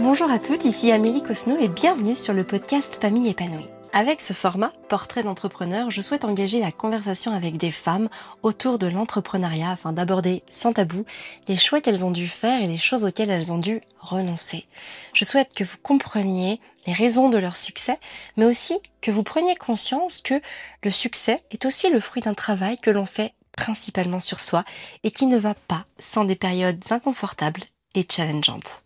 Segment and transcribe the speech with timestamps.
[0.00, 3.66] Bonjour à toutes, ici Amélie Cosno et bienvenue sur le podcast Famille épanouie.
[3.92, 8.08] Avec ce format, Portrait d'entrepreneur, je souhaite engager la conversation avec des femmes
[8.42, 11.04] autour de l'entrepreneuriat afin d'aborder sans tabou
[11.48, 14.66] les choix qu'elles ont dû faire et les choses auxquelles elles ont dû renoncer.
[15.14, 17.98] Je souhaite que vous compreniez les raisons de leur succès,
[18.36, 20.40] mais aussi que vous preniez conscience que
[20.84, 24.62] le succès est aussi le fruit d'un travail que l'on fait principalement sur soi
[25.02, 27.64] et qui ne va pas sans des périodes inconfortables
[27.96, 28.84] et challengeantes.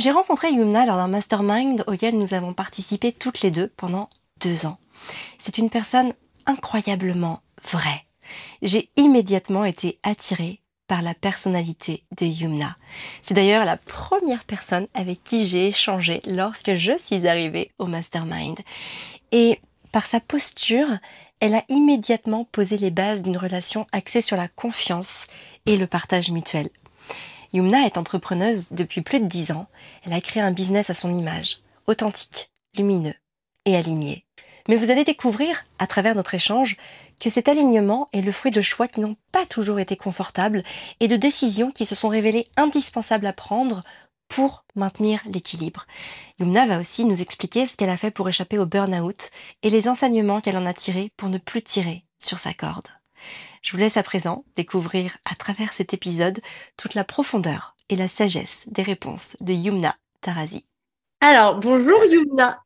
[0.00, 4.08] J'ai rencontré Yumna lors d'un mastermind auquel nous avons participé toutes les deux pendant
[4.40, 4.78] deux ans.
[5.38, 6.14] C'est une personne
[6.46, 8.06] incroyablement vraie.
[8.62, 12.78] J'ai immédiatement été attirée par la personnalité de Yumna.
[13.20, 18.58] C'est d'ailleurs la première personne avec qui j'ai échangé lorsque je suis arrivée au mastermind.
[19.32, 19.60] Et
[19.92, 20.88] par sa posture,
[21.40, 25.26] elle a immédiatement posé les bases d'une relation axée sur la confiance
[25.66, 26.70] et le partage mutuel.
[27.52, 29.66] Yumna est entrepreneuse depuis plus de dix ans.
[30.04, 33.14] Elle a créé un business à son image, authentique, lumineux
[33.64, 34.24] et aligné.
[34.68, 36.76] Mais vous allez découvrir, à travers notre échange,
[37.18, 40.62] que cet alignement est le fruit de choix qui n'ont pas toujours été confortables
[41.00, 43.82] et de décisions qui se sont révélées indispensables à prendre
[44.28, 45.86] pour maintenir l'équilibre.
[46.38, 49.30] Yumna va aussi nous expliquer ce qu'elle a fait pour échapper au burn-out
[49.62, 52.88] et les enseignements qu'elle en a tirés pour ne plus tirer sur sa corde.
[53.62, 56.40] Je vous laisse à présent découvrir à travers cet épisode
[56.78, 60.64] toute la profondeur et la sagesse des réponses de Yumna Tarazi.
[61.20, 62.62] Alors, bonjour Yumna.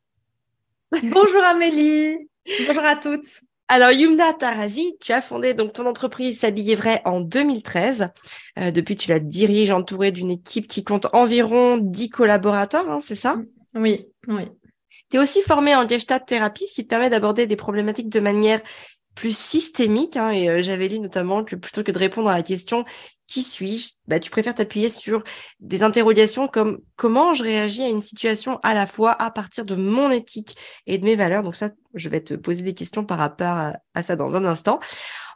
[1.03, 2.29] Bonjour Amélie.
[2.67, 3.41] Bonjour à toutes.
[3.67, 8.09] Alors Yumna Tarazi, tu as fondé donc ton entreprise S'habiller vrai en 2013.
[8.59, 13.15] Euh, depuis, tu la diriges entourée d'une équipe qui compte environ 10 collaborateurs, hein, c'est
[13.15, 13.35] ça?
[13.73, 14.45] Oui, oui.
[15.09, 18.19] Tu es aussi formée en Gestalt thérapie, ce qui te permet d'aborder des problématiques de
[18.21, 18.61] manière
[19.15, 20.17] plus systémique.
[20.17, 22.85] Hein, et euh, j'avais lu notamment que plutôt que de répondre à la question
[23.27, 25.23] qui suis-je, bah, tu préfères t'appuyer sur
[25.59, 29.75] des interrogations comme comment je réagis à une situation à la fois à partir de
[29.75, 31.41] mon éthique et de mes valeurs.
[31.41, 34.79] Donc ça, je vais te poser des questions par rapport à, ça dans un instant.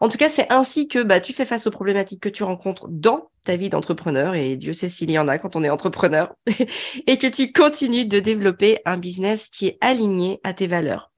[0.01, 2.87] En tout cas, c'est ainsi que bah, tu fais face aux problématiques que tu rencontres
[2.89, 6.33] dans ta vie d'entrepreneur, et Dieu sait s'il y en a quand on est entrepreneur,
[7.07, 11.08] et que tu continues de développer un business qui est aligné à tes valeurs.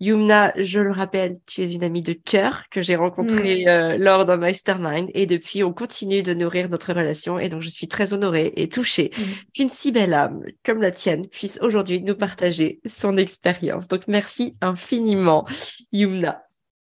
[0.00, 4.26] Yumna, je le rappelle, tu es une amie de cœur que j'ai rencontrée euh, lors
[4.26, 8.12] d'un mastermind et depuis, on continue de nourrir notre relation et donc je suis très
[8.12, 9.22] honorée et touchée mm.
[9.54, 13.88] qu'une si belle âme comme la tienne puisse aujourd'hui nous partager son expérience.
[13.88, 15.46] Donc merci infiniment,
[15.92, 16.44] Yumna.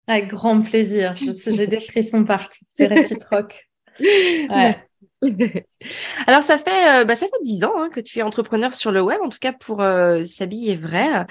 [0.08, 1.16] Avec grand plaisir.
[1.16, 2.60] J'ai des frissons partout.
[2.70, 3.68] C'est réciproque.
[4.00, 4.76] Ouais.
[6.28, 8.92] Alors ça fait euh, bah, ça fait dix ans hein, que tu es entrepreneur sur
[8.92, 11.26] le web, en tout cas pour euh, s'habiller vrai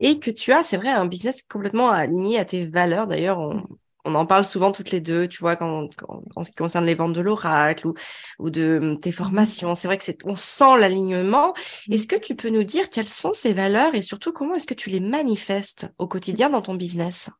[0.00, 3.06] et que tu as, c'est vrai, un business complètement aligné à tes valeurs.
[3.06, 5.88] D'ailleurs, on, en parle souvent toutes les deux, tu vois, quand,
[6.36, 7.94] en ce qui concerne les ventes de l'oracle ou,
[8.38, 9.74] ou de hum, tes formations.
[9.74, 11.54] C'est vrai que c'est, on sent l'alignement.
[11.90, 14.74] Est-ce que tu peux nous dire quelles sont ces valeurs et surtout comment est-ce que
[14.74, 17.30] tu les manifestes au quotidien dans ton business?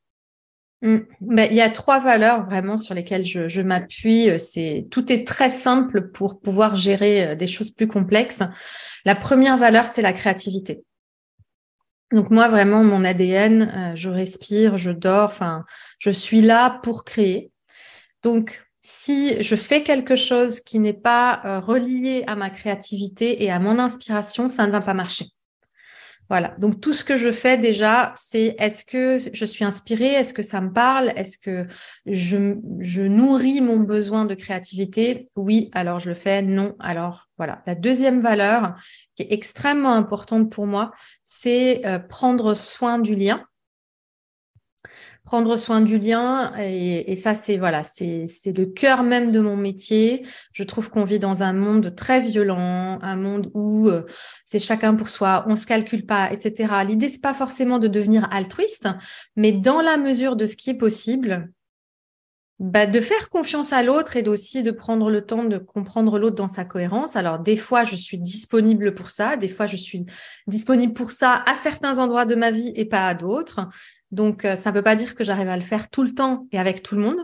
[0.80, 0.98] Mmh.
[1.20, 4.38] Ben, il y a trois valeurs vraiment sur lesquelles je, je m'appuie.
[4.38, 8.42] C'est tout est très simple pour pouvoir gérer euh, des choses plus complexes.
[9.04, 10.82] La première valeur, c'est la créativité.
[12.12, 15.64] Donc moi, vraiment, mon ADN, euh, je respire, je dors, enfin,
[15.98, 17.50] je suis là pour créer.
[18.22, 23.50] Donc, si je fais quelque chose qui n'est pas euh, relié à ma créativité et
[23.50, 25.33] à mon inspiration, ça ne va pas marcher.
[26.30, 26.54] Voilà.
[26.58, 30.42] Donc tout ce que je fais déjà, c'est est-ce que je suis inspirée, est-ce que
[30.42, 31.66] ça me parle, est-ce que
[32.06, 35.28] je, nourris mon besoin de créativité?
[35.36, 36.40] Oui, alors je le fais.
[36.40, 37.62] Non, alors voilà.
[37.66, 38.74] La deuxième valeur
[39.14, 40.92] qui est extrêmement importante pour moi,
[41.24, 43.44] c'est euh, prendre soin du lien
[45.24, 49.56] prendre soin du lien et, ça c'est voilà c'est c'est le cœur même de mon
[49.56, 54.04] métier je trouve qu'on vit dans un monde très violent un monde où euh,
[54.44, 58.28] c'est chacun pour soi on se calcule pas etc l'idée c'est pas forcément de devenir
[58.30, 58.88] altruiste
[59.36, 61.48] mais dans la mesure de ce qui est possible
[62.60, 66.36] bah, de faire confiance à l'autre et aussi de prendre le temps de comprendre l'autre
[66.36, 67.16] dans sa cohérence.
[67.16, 70.06] Alors, des fois, je suis disponible pour ça, des fois, je suis
[70.46, 73.68] disponible pour ça à certains endroits de ma vie et pas à d'autres.
[74.14, 76.46] Donc, euh, ça ne veut pas dire que j'arrive à le faire tout le temps
[76.52, 77.18] et avec tout le monde,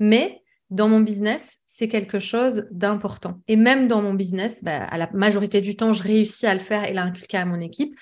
[0.00, 3.40] mais dans mon business, c'est quelque chose d'important.
[3.46, 6.60] Et même dans mon business, bah, à la majorité du temps, je réussis à le
[6.60, 7.94] faire et l'inculquer à mon équipe.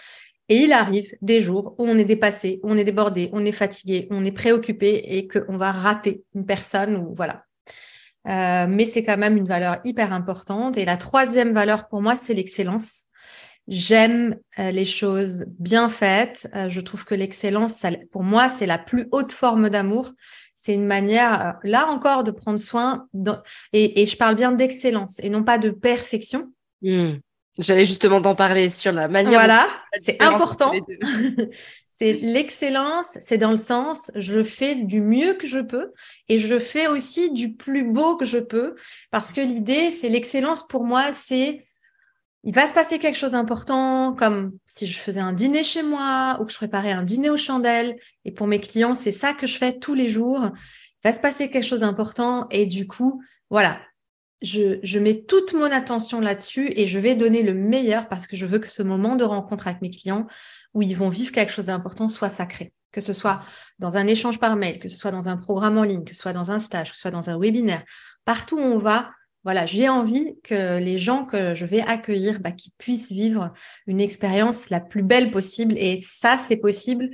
[0.49, 3.53] Et il arrive des jours où on est dépassé, où on est débordé, on est
[3.53, 7.45] fatigué, on est préoccupé et qu'on va rater une personne ou voilà.
[8.29, 10.79] Euh, mais c'est quand même une valeur hyper importante.
[10.79, 13.07] Et la troisième valeur pour moi, c'est l'excellence.
[13.69, 16.49] J'aime euh, les choses bien faites.
[16.55, 20.13] Euh, je trouve que l'excellence, pour moi, c'est la plus haute forme d'amour.
[20.55, 23.07] C'est une manière, euh, là encore, de prendre soin.
[23.73, 26.53] Et, je parle bien d'excellence et non pas de perfection.
[26.83, 27.15] Hmm.
[27.59, 29.33] J'allais justement t'en parler sur la manière.
[29.33, 29.69] Voilà,
[30.01, 30.73] c'est important.
[31.99, 35.93] c'est l'excellence, c'est dans le sens, je fais du mieux que je peux
[36.29, 38.75] et je fais aussi du plus beau que je peux
[39.11, 41.61] parce que l'idée, c'est l'excellence pour moi, c'est
[42.45, 46.39] il va se passer quelque chose d'important, comme si je faisais un dîner chez moi
[46.41, 47.97] ou que je préparais un dîner aux chandelles.
[48.25, 50.41] Et pour mes clients, c'est ça que je fais tous les jours.
[50.45, 53.81] Il va se passer quelque chose d'important et du coup, voilà,
[54.41, 58.37] je, je mets toute mon attention là-dessus et je vais donner le meilleur parce que
[58.37, 60.27] je veux que ce moment de rencontre avec mes clients
[60.75, 62.73] où ils vont vivre quelque chose d'important soit sacré.
[62.91, 63.41] Que ce soit
[63.79, 66.21] dans un échange par mail, que ce soit dans un programme en ligne, que ce
[66.21, 67.85] soit dans un stage, que ce soit dans un webinaire,
[68.25, 69.11] partout où on va,
[69.45, 73.53] voilà, j'ai envie que les gens que je vais accueillir, bah, qu'ils puissent vivre
[73.87, 75.75] une expérience la plus belle possible.
[75.79, 77.11] Et ça, c'est possible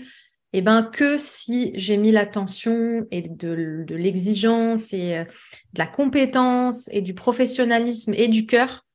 [0.52, 5.86] eh ben, que si j'ai mis l'attention et de, de l'exigence et euh, de la
[5.86, 8.86] compétence et du professionnalisme et du cœur,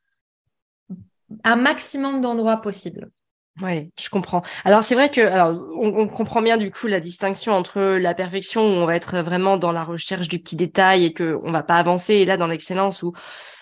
[1.43, 3.11] un maximum d'endroits possibles.
[3.61, 4.41] Oui, je comprends.
[4.65, 8.61] Alors c'est vrai que alors on, comprend bien du coup la distinction entre la perfection
[8.61, 11.61] où on va être vraiment dans la recherche du petit détail et que on va
[11.61, 13.13] pas avancer et là dans l'excellence où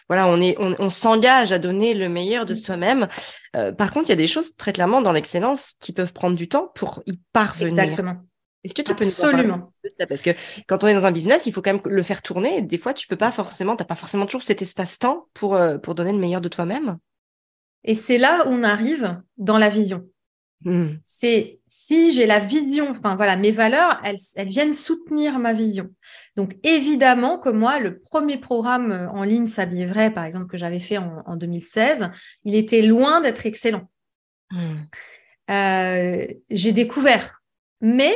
[0.08, 3.10] voilà on est on, s'engage à donner le meilleur de soi-même.
[3.58, 6.38] Euh, par contre, il y a des choses très clairement dans l'excellence qui peuvent prendre
[6.38, 7.84] du temps pour y parvenir.
[7.84, 8.16] Exactement.
[8.64, 9.74] Est-ce que tu peux Absolument.
[9.98, 10.06] ça?
[10.06, 10.32] Parce que
[10.68, 12.58] quand on est dans un business, il faut quand même le faire tourner.
[12.58, 15.78] Et des fois, tu peux pas forcément, t'as pas forcément toujours cet espace-temps pour euh,
[15.78, 16.98] pour donner le meilleur de toi-même.
[17.84, 20.08] Et c'est là où on arrive dans la vision.
[20.64, 20.90] Hmm.
[21.06, 25.90] C'est si j'ai la vision, enfin voilà, mes valeurs, elles, elles, viennent soutenir ma vision.
[26.36, 30.58] Donc évidemment que moi, le premier programme euh, en ligne S'habiller vrai, par exemple, que
[30.58, 32.12] j'avais fait en, 2016,
[32.44, 33.90] il était loin d'être excellent.
[34.52, 34.84] Hmm.
[35.50, 37.42] Euh, j'ai découvert,
[37.82, 38.14] mais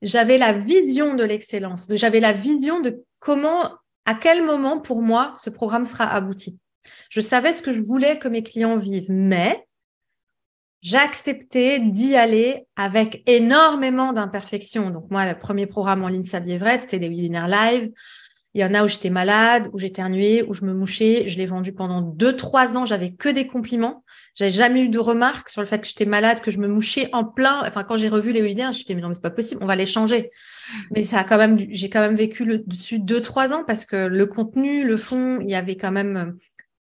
[0.00, 3.72] j'avais la vision de l'excellence, j'avais la vision de comment,
[4.04, 6.58] à quel moment pour moi ce programme sera abouti.
[7.10, 9.66] Je savais ce que je voulais que mes clients vivent, mais
[10.82, 14.90] j'acceptais d'y aller avec énormément d'imperfections.
[14.90, 17.90] Donc moi, le premier programme en ligne Saviez Vrai, c'était des webinaires live.
[18.54, 21.28] Il y en a où j'étais malade, où ennuyée, où je me mouchais.
[21.28, 22.84] Je l'ai vendu pendant deux, trois ans.
[22.84, 24.04] J'avais que des compliments.
[24.34, 27.08] J'avais jamais eu de remarques sur le fait que j'étais malade, que je me mouchais
[27.12, 27.62] en plein.
[27.64, 29.62] Enfin, quand j'ai revu les webinaires, je me suis mais non, mais c'est pas possible.
[29.62, 30.30] On va les changer.
[30.90, 33.84] Mais ça a quand même, j'ai quand même vécu le dessus deux, trois ans parce
[33.84, 36.36] que le contenu, le fond, il y avait quand même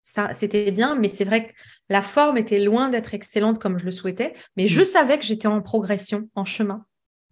[0.03, 1.53] ça, c'était bien, mais c'est vrai que
[1.89, 4.85] la forme était loin d'être excellente comme je le souhaitais, mais je mm.
[4.85, 6.85] savais que j'étais en progression, en chemin.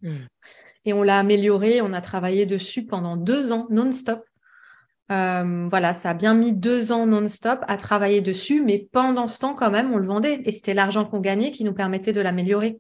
[0.02, 0.26] Mm.
[0.84, 4.24] Et on l'a amélioré, on a travaillé dessus pendant deux ans non-stop.
[5.10, 9.40] Euh, voilà, ça a bien mis deux ans non-stop à travailler dessus, mais pendant ce
[9.40, 12.20] temps, quand même, on le vendait et c'était l'argent qu'on gagnait qui nous permettait de
[12.20, 12.78] l'améliorer.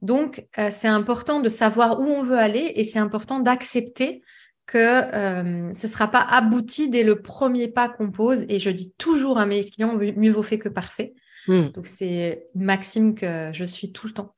[0.00, 4.22] Donc, euh, c'est important de savoir où on veut aller et c'est important d'accepter
[4.66, 8.44] que euh, ce ne sera pas abouti dès le premier pas qu'on pose.
[8.48, 11.14] Et je dis toujours à mes clients, mieux vaut fait que parfait.
[11.46, 11.68] Hmm.
[11.68, 14.34] Donc, c'est une maxime que je suis tout le temps,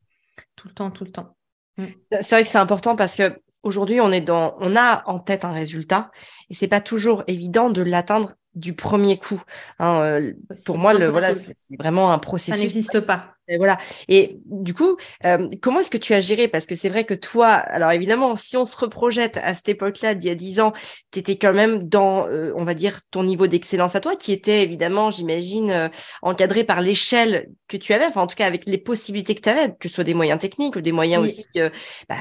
[0.56, 1.36] tout le temps, tout le temps.
[1.76, 1.86] Hmm.
[2.10, 5.44] C'est vrai que c'est important parce que aujourd'hui, on est dans, on a en tête
[5.44, 6.10] un résultat
[6.50, 9.42] et c'est pas toujours évident de l'atteindre du premier coup.
[9.78, 10.32] Hein, euh,
[10.64, 12.54] pour moi, le, voilà, c'est vraiment un processus.
[12.54, 13.34] Ça n'existe pas.
[13.46, 13.76] Et voilà.
[14.08, 14.96] Et du coup,
[15.26, 16.48] euh, comment est-ce que tu as géré?
[16.48, 20.14] Parce que c'est vrai que toi, alors évidemment, si on se reprojette à cette époque-là,
[20.14, 20.72] d'il y a dix ans,
[21.10, 24.32] tu étais quand même dans, euh, on va dire, ton niveau d'excellence à toi, qui
[24.32, 25.90] était évidemment, j'imagine,
[26.22, 29.48] encadré par l'échelle que tu avais, enfin en tout cas avec les possibilités que tu
[29.48, 31.46] avais, que ce soit des moyens techniques ou des moyens aussi
[32.08, 32.16] bah,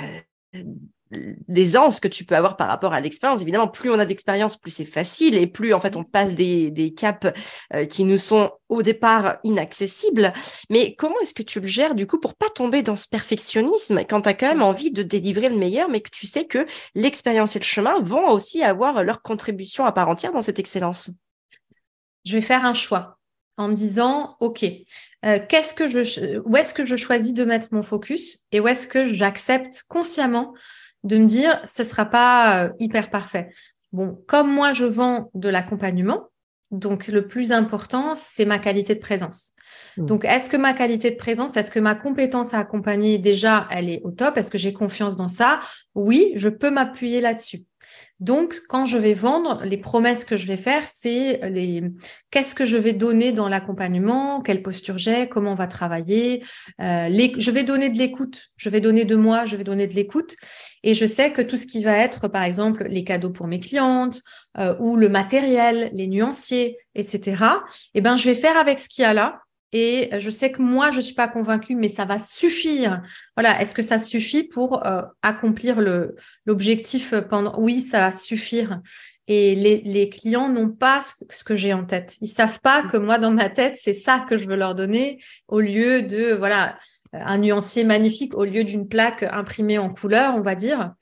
[1.48, 3.42] l'aisance que tu peux avoir par rapport à l'expérience.
[3.42, 6.72] Évidemment, plus on a d'expérience, plus c'est facile et plus en fait on passe des,
[6.72, 7.28] des caps
[7.74, 10.34] euh, qui nous sont au départ inaccessibles.
[10.70, 14.00] Mais comment est-ce que tu le gères du coup pour pas tomber dans ce perfectionnisme
[14.10, 16.66] quand tu as quand même envie de délivrer le meilleur, mais que tu sais que
[16.96, 21.12] l'expérience et le chemin vont aussi avoir leur contribution à part entière dans cette excellence?
[22.26, 23.20] Je vais faire un choix
[23.58, 24.64] en me disant, OK,
[25.26, 28.68] euh, qu'est-ce que je, où est-ce que je choisis de mettre mon focus et où
[28.68, 30.54] est-ce que j'accepte consciemment
[31.04, 33.50] de me dire, ce sera pas euh, hyper parfait.
[33.92, 36.30] Bon, comme moi, je vends de l'accompagnement,
[36.72, 39.52] donc le plus important, c'est ma qualité de présence.
[39.98, 40.06] Mmh.
[40.06, 43.90] Donc, est-ce que ma qualité de présence, est-ce que ma compétence à accompagner, déjà, elle
[43.90, 44.38] est au top?
[44.38, 45.60] Est-ce que j'ai confiance dans ça?
[45.94, 47.64] Oui, je peux m'appuyer là-dessus.
[48.20, 51.84] Donc, quand je vais vendre, les promesses que je vais faire, c'est les
[52.32, 56.44] qu'est-ce que je vais donner dans l'accompagnement, quelle posture j'ai, comment on va travailler.
[56.80, 59.94] Euh, je vais donner de l'écoute, je vais donner de moi, je vais donner de
[59.94, 60.36] l'écoute.
[60.84, 63.60] Et je sais que tout ce qui va être, par exemple, les cadeaux pour mes
[63.60, 64.22] clientes
[64.58, 67.44] euh, ou le matériel, les nuanciers, etc.
[67.94, 69.42] Eh ben, je vais faire avec ce qu'il y a là
[69.74, 73.02] et je sais que moi, je suis pas convaincue, mais ça va suffire.
[73.36, 75.82] Voilà, est-ce que ça suffit pour euh, accomplir
[76.46, 78.82] l'objectif pendant Oui, ça va suffire.
[79.28, 82.18] Et les, les clients n'ont pas ce, que j'ai en tête.
[82.22, 85.20] Ils savent pas que moi, dans ma tête, c'est ça que je veux leur donner
[85.48, 86.78] au lieu de, voilà,
[87.12, 90.94] un nuancier magnifique au lieu d'une plaque imprimée en couleur, on va dire.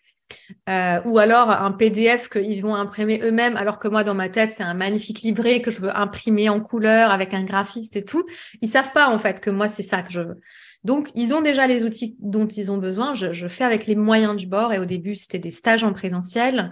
[0.69, 4.53] Euh, ou alors un PDF qu'ils vont imprimer eux-mêmes, alors que moi, dans ma tête,
[4.55, 8.25] c'est un magnifique livret que je veux imprimer en couleur avec un graphiste et tout.
[8.61, 10.39] Ils savent pas, en fait, que moi, c'est ça que je veux.
[10.83, 13.13] Donc, ils ont déjà les outils dont ils ont besoin.
[13.13, 14.73] Je, je fais avec les moyens du bord.
[14.73, 16.71] Et au début, c'était des stages en présentiel.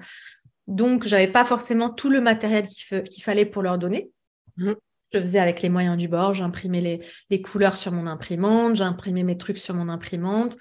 [0.67, 4.11] Donc, j'avais pas forcément tout le matériel qu'il fallait pour leur donner.
[4.57, 4.73] Mmh.
[5.13, 6.99] Je faisais avec les moyens du bord, j'imprimais les,
[7.31, 10.55] les, couleurs sur mon imprimante, j'imprimais mes trucs sur mon imprimante.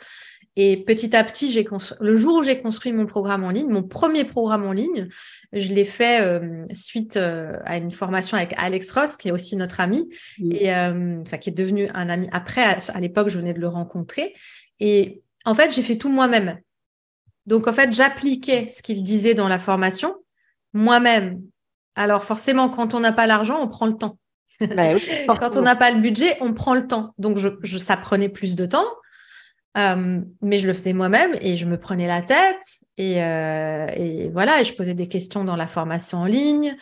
[0.61, 1.65] Et petit à petit, j'ai
[2.00, 5.09] le jour où j'ai construit mon programme en ligne, mon premier programme en ligne,
[5.53, 9.55] je l'ai fait euh, suite euh, à une formation avec Alex Ross, qui est aussi
[9.55, 10.09] notre ami,
[10.41, 10.53] mmh.
[10.53, 12.29] et euh, enfin qui est devenu un ami.
[12.33, 14.35] Après, à, à l'époque, je venais de le rencontrer.
[14.81, 16.59] Et en fait, j'ai fait tout moi-même.
[17.47, 20.17] Donc, en fait, j'appliquais ce qu'il disait dans la formation
[20.73, 21.41] moi-même.
[21.95, 24.19] Alors, forcément, quand on n'a pas l'argent, on prend le temps.
[24.59, 24.88] Bah
[25.29, 27.15] quand on n'a pas le budget, on prend le temps.
[27.17, 28.87] Donc, je, ça prenait plus de temps.
[29.77, 34.29] Euh, mais je le faisais moi-même et je me prenais la tête et, euh, et,
[34.31, 36.77] voilà, et je posais des questions dans la formation en ligne.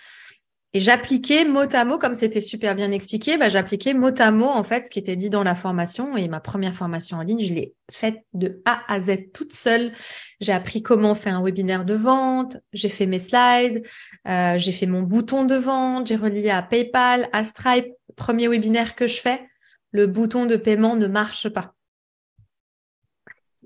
[0.73, 4.45] Et j'appliquais mot à mot, comme c'était super bien expliqué, bah, j'appliquais mot à mot
[4.45, 6.19] en fait ce qui était dit dans la formation.
[6.19, 9.93] Et ma première formation en ligne, je l'ai faite de A à Z toute seule.
[10.41, 13.87] J'ai appris comment faire un webinaire de vente, j'ai fait mes slides,
[14.29, 17.87] euh, j'ai fait mon bouton de vente, j'ai relié à PayPal, à Stripe.
[18.15, 19.49] Premier webinaire que je fais,
[19.93, 21.76] le bouton de paiement ne marche pas.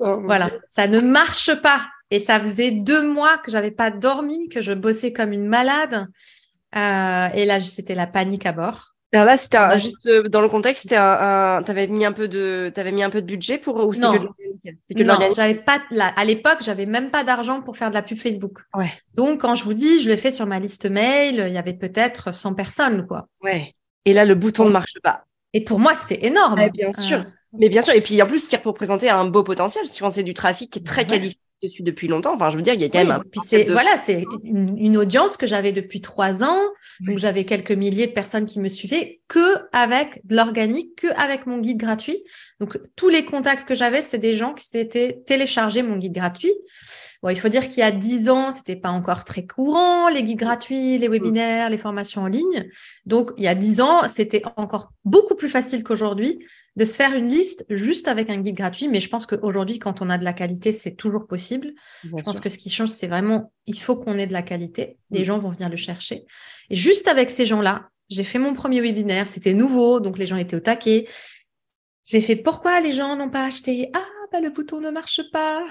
[0.01, 1.83] Oh, voilà, ça ne marche pas.
[2.11, 6.09] Et ça faisait deux mois que j'avais pas dormi, que je bossais comme une malade.
[6.77, 8.95] Euh, et là, c'était la panique à bord.
[9.13, 13.03] Alors là, c'était juste euh, dans le contexte, t'avais mis un peu de, t'avais mis
[13.03, 15.81] un peu de budget pour ou c'était que Non, j'avais pas.
[15.99, 18.61] à l'époque, j'avais même pas d'argent pour faire de la pub Facebook.
[18.75, 18.91] Ouais.
[19.15, 21.75] Donc, quand je vous dis, je l'ai fait sur ma liste mail, il y avait
[21.75, 23.27] peut-être 100 personnes, quoi.
[23.43, 23.75] Ouais.
[24.05, 25.25] Et là, le bouton ne marche pas.
[25.53, 26.57] Et pour moi, c'était énorme.
[26.73, 27.19] bien sûr.
[27.19, 27.95] Euh, Mais bien sûr.
[27.95, 31.05] Et puis en plus, ce qui représentait un beau potentiel, quand c'est du trafic très
[31.05, 32.35] qualifié dessus depuis longtemps.
[32.35, 33.21] Enfin, je veux dire, il y a quand même un.
[33.21, 36.61] Puis c'est voilà, c'est une, audience que j'avais depuis trois ans.
[37.01, 41.47] Donc j'avais quelques milliers de personnes qui me suivaient que avec de l'organique, que avec
[41.47, 42.23] mon guide gratuit.
[42.61, 46.53] Donc tous les contacts que j'avais, c'était des gens qui s'étaient téléchargés mon guide gratuit.
[47.23, 50.23] Bon, il faut dire qu'il y a dix ans, c'était pas encore très courant les
[50.23, 52.69] guides gratuits, les webinaires, les formations en ligne.
[53.07, 56.39] Donc il y a dix ans, c'était encore beaucoup plus facile qu'aujourd'hui
[56.77, 58.89] de se faire une liste juste avec un guide gratuit.
[58.89, 61.73] Mais je pense qu'aujourd'hui, quand on a de la qualité, c'est toujours possible.
[62.05, 64.99] je pense que ce qui change, c'est vraiment, il faut qu'on ait de la qualité.
[65.11, 66.25] Les gens vont venir le chercher.
[66.71, 69.29] Et juste avec ces gens-là, j'ai fait mon premier webinaire.
[69.29, 71.07] C'était nouveau, donc les gens étaient au taquet.
[72.11, 73.89] J'ai fait pourquoi les gens n'ont pas acheté?
[73.95, 74.03] Ah,
[74.33, 75.65] bah, le bouton ne marche pas.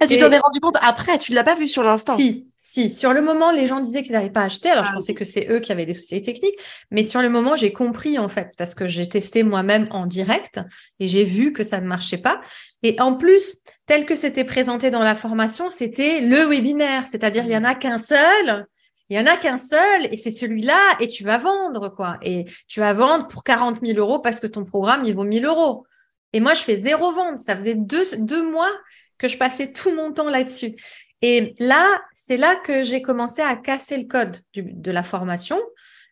[0.00, 2.14] Ah, tu t'en es rendu compte après, tu ne l'as pas vu sur l'instant?
[2.14, 2.90] Si, si.
[2.90, 4.68] Sur le moment, les gens disaient qu'ils n'avaient pas acheté.
[4.68, 6.58] Alors, je ah, pensais que c'est eux qui avaient des soucis techniques.
[6.90, 10.60] Mais sur le moment, j'ai compris, en fait, parce que j'ai testé moi-même en direct
[11.00, 12.42] et j'ai vu que ça ne marchait pas.
[12.82, 17.06] Et en plus, tel que c'était présenté dans la formation, c'était le webinaire.
[17.06, 18.66] C'est-à-dire, il y en a qu'un seul.
[19.10, 22.18] Il y en a qu'un seul et c'est celui-là et tu vas vendre, quoi.
[22.22, 25.46] Et tu vas vendre pour 40 000 euros parce que ton programme, il vaut 1000
[25.46, 25.86] euros.
[26.32, 27.38] Et moi, je fais zéro vente.
[27.38, 28.70] Ça faisait deux, mois
[29.16, 30.76] que je passais tout mon temps là-dessus.
[31.22, 35.58] Et là, c'est là que j'ai commencé à casser le code de la formation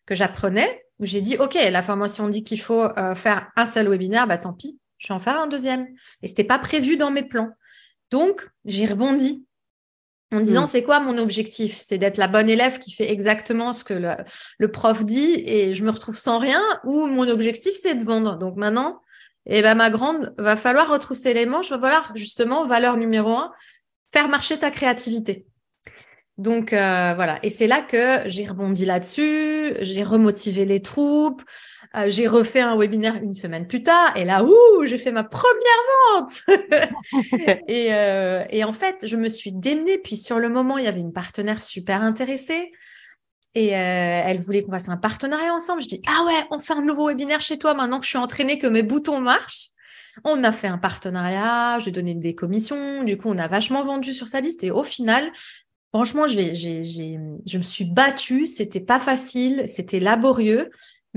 [0.06, 3.88] que j'apprenais, où j'ai dit, OK, la formation dit qu'il faut euh, faire un seul
[3.88, 5.86] webinaire, bah tant pis, je vais en faire un deuxième.
[6.22, 7.50] Et c'était pas prévu dans mes plans.
[8.10, 9.44] Donc, j'ai rebondi
[10.32, 10.66] en disant, hmm.
[10.66, 11.76] c'est quoi mon objectif?
[11.78, 14.16] C'est d'être la bonne élève qui fait exactement ce que le,
[14.58, 18.36] le, prof dit et je me retrouve sans rien, ou mon objectif, c'est de vendre.
[18.36, 19.00] Donc maintenant,
[19.46, 23.30] et eh ben ma grande, va falloir retrousser les manches, va falloir justement, valeur numéro
[23.30, 23.52] un,
[24.12, 25.46] faire marcher ta créativité.
[26.36, 31.42] Donc euh, voilà, et c'est là que j'ai rebondi là-dessus, j'ai remotivé les troupes,
[31.96, 35.24] euh, j'ai refait un webinaire une semaine plus tard, et là, ouh, j'ai fait ma
[35.24, 35.54] première
[36.12, 36.42] vente.
[37.68, 40.88] et, euh, et en fait, je me suis démenée, puis sur le moment, il y
[40.88, 42.72] avait une partenaire super intéressée.
[43.54, 45.80] Et euh, elle voulait qu'on fasse un partenariat ensemble.
[45.80, 48.18] Je dis ah ouais, on fait un nouveau webinaire chez toi maintenant que je suis
[48.18, 49.70] entraînée, que mes boutons marchent.
[50.24, 53.02] On a fait un partenariat, je donné des commissions.
[53.02, 54.62] Du coup, on a vachement vendu sur sa liste.
[54.62, 55.32] Et au final,
[55.94, 58.44] franchement, j'ai, j'ai, j'ai, je me suis battue.
[58.44, 60.68] C'était pas facile, c'était laborieux.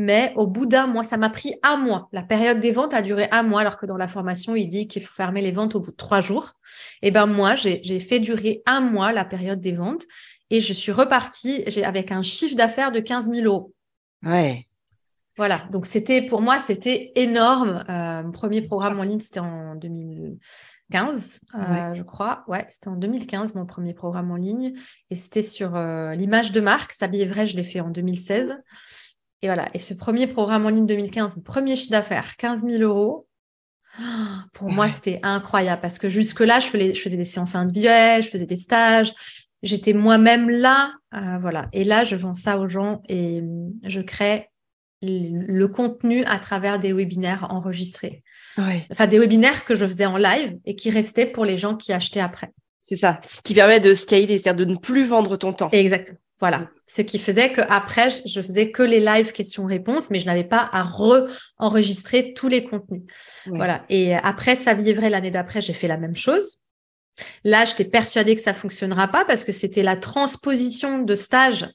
[0.01, 2.08] Mais au bout d'un mois, ça m'a pris un mois.
[2.13, 4.88] La période des ventes a duré un mois, alors que dans la formation, il dit
[4.88, 6.53] qu'il faut fermer les ventes au bout de trois jours.
[7.01, 10.06] Et ben moi, j'ai, j'ai fait durer un mois la période des ventes
[10.50, 13.74] et je suis repartie avec un chiffre d'affaires de 15 000 euros.
[14.24, 14.70] Ouais.
[15.36, 17.84] Voilà, donc c'était pour moi, c'était énorme.
[17.89, 22.46] Euh, mon premier programme en ligne, c'était en 2015, euh, je crois.
[22.48, 24.74] Ouais, c'était en 2015, mon premier programme en ligne.
[25.10, 26.94] Et c'était sur euh, l'image de marque.
[26.94, 28.58] S'habiller vrai, je l'ai fait en 2016.
[29.41, 33.27] Et voilà, et ce premier programme en ligne 2015, premier chiffre d'affaires, 15 000 euros.
[34.53, 38.29] Pour moi, c'était incroyable parce que jusque-là, je faisais, je faisais des séances individuelles, je
[38.29, 39.13] faisais des stages,
[39.63, 40.93] j'étais moi-même là,
[41.41, 41.67] voilà.
[41.74, 43.41] Et là, je vends ça aux gens et
[43.84, 44.50] je crée
[45.01, 48.24] le contenu à travers des webinaires enregistrés.
[48.91, 51.93] Enfin, des webinaires que je faisais en live et qui restaient pour les gens qui
[51.93, 52.51] achetaient après.
[52.81, 55.69] C'est ça, ce qui permet de scaler, c'est-à-dire de ne plus vendre ton temps.
[55.72, 56.17] Exactement.
[56.39, 56.69] Voilà.
[56.88, 60.84] Ce qui faisait qu'après, je faisais que les live questions-réponses, mais je n'avais pas à
[60.84, 63.03] re-enregistrer tous les contenus.
[63.46, 63.84] Voilà.
[63.89, 66.60] Et après, ça vivrait l'année d'après, j'ai fait la même chose.
[67.43, 71.67] Là, j'étais persuadée que ça fonctionnera pas parce que c'était la transposition de stage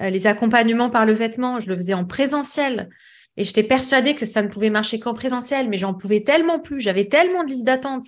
[0.00, 2.88] euh, les accompagnements par le vêtement, je le faisais en présentiel.
[3.36, 6.80] Et j'étais persuadée que ça ne pouvait marcher qu'en présentiel, mais j'en pouvais tellement plus,
[6.80, 8.04] j'avais tellement de listes d'attente,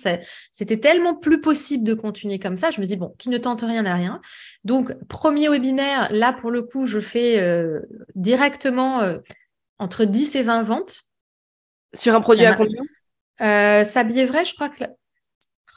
[0.51, 2.71] c'était tellement plus possible de continuer comme ça.
[2.71, 4.21] Je me dis, bon, qui ne tente rien n'a rien.
[4.63, 7.79] Donc, premier webinaire, là, pour le coup, je fais euh,
[8.15, 9.19] directement euh,
[9.77, 11.03] entre 10 et 20 ventes.
[11.93, 12.81] Sur un produit à combien?
[13.41, 14.83] Euh, S'habiller vrai, je crois que...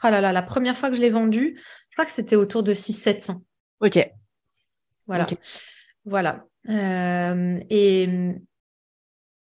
[0.03, 2.63] Ah là là, la première fois que je l'ai vendu, je crois que c'était autour
[2.63, 3.41] de 600-700.
[3.81, 4.11] Ok.
[5.07, 5.27] Voilà.
[6.05, 6.45] Voilà.
[6.69, 8.09] Euh, et,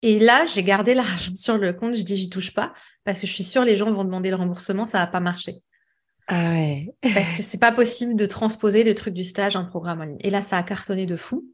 [0.03, 1.95] et là, j'ai gardé l'argent sur le compte.
[1.95, 2.73] Je dis, j'y touche pas
[3.05, 5.57] parce que je suis sûre les gens vont demander le remboursement, ça va pas marcher.
[6.29, 6.95] Ah ouais.
[7.15, 10.19] parce que c'est pas possible de transposer le truc du stage en programme en ligne.
[10.21, 11.47] Et là, ça a cartonné de fou.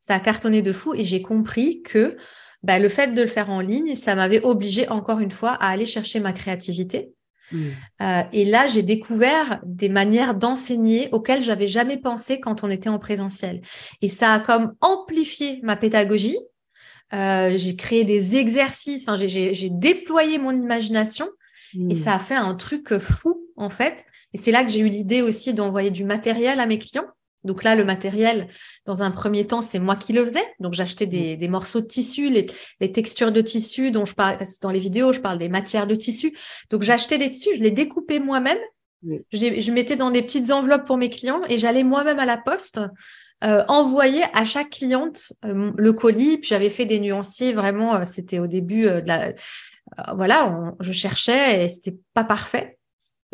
[0.00, 2.16] Ça a cartonné de fou et j'ai compris que
[2.62, 5.68] bah, le fait de le faire en ligne, ça m'avait obligé encore une fois à
[5.68, 7.14] aller chercher ma créativité
[7.52, 7.68] Mm.
[8.02, 12.88] Euh, et là, j'ai découvert des manières d'enseigner auxquelles j'avais jamais pensé quand on était
[12.88, 13.60] en présentiel.
[14.02, 16.38] Et ça a comme amplifié ma pédagogie.
[17.14, 21.28] Euh, j'ai créé des exercices, enfin, j'ai déployé mon imagination
[21.74, 21.94] et mm.
[21.94, 24.04] ça a fait un truc fou en fait.
[24.32, 27.06] Et c'est là que j'ai eu l'idée aussi d'envoyer du matériel à mes clients.
[27.44, 28.48] Donc là, le matériel,
[28.86, 30.44] dans un premier temps, c'est moi qui le faisais.
[30.60, 32.46] Donc j'achetais des, des, morceaux de tissu, les,
[32.80, 35.50] les, textures de tissu dont je parle, parce que dans les vidéos, je parle des
[35.50, 36.34] matières de tissu.
[36.70, 38.58] Donc j'achetais des tissus, je les découpais moi-même.
[39.02, 42.38] Je, je mettais dans des petites enveloppes pour mes clients et j'allais moi-même à la
[42.38, 42.80] poste
[43.44, 46.38] euh, envoyer à chaque cliente euh, le colis.
[46.38, 49.32] Puis j'avais fait des nuanciers, vraiment, euh, c'était au début de la...
[50.14, 52.78] voilà, je cherchais et c'était pas parfait.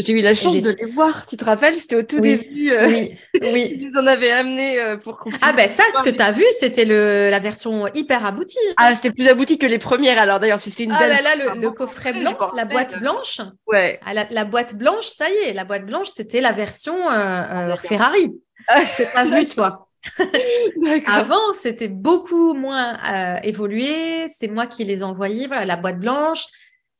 [0.00, 1.26] J'ai eu la chance de les voir.
[1.26, 2.72] Tu te rappelles, c'était au tout début.
[2.72, 3.78] Euh, oui, oui.
[3.78, 6.32] tu nous en avais amené euh, pour qu'on Ah ben ça, ce que tu as
[6.32, 8.58] vu, c'était la version hyper aboutie.
[8.76, 10.18] Ah, c'était plus abouti que les premières.
[10.18, 11.16] Alors d'ailleurs, c'était une ah, belle.
[11.18, 13.40] Ah là, le, coffret blanc, la boîte blanche.
[13.66, 14.00] Ouais.
[14.06, 18.32] Ah, la, boîte blanche, ça y est, la boîte blanche, c'était la version euh, Ferrari.
[18.68, 19.89] ce que tu as vu, toi.
[21.06, 22.98] Avant, c'était beaucoup moins
[23.42, 24.26] évolué.
[24.28, 25.46] C'est moi qui les envoyais.
[25.46, 26.46] Voilà, la boîte blanche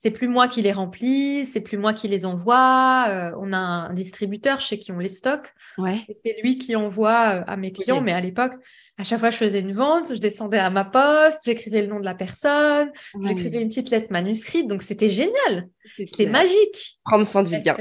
[0.02, 3.04] c'est plus moi qui les remplis, c'est plus moi qui les envoie.
[3.10, 5.52] Euh, on a un distributeur chez qui on les stocke.
[5.76, 5.98] Ouais.
[6.24, 8.00] C'est lui qui envoie euh, à mes clients.
[8.00, 8.54] Mais à l'époque,
[8.96, 12.00] à chaque fois je faisais une vente, je descendais à ma poste, j'écrivais le nom
[12.00, 12.90] de la personne,
[13.22, 14.66] j'écrivais une petite lettre manuscrite.
[14.68, 15.68] Donc c'était génial.
[15.84, 16.98] C'était magique.
[17.04, 17.76] Prendre soin de bien.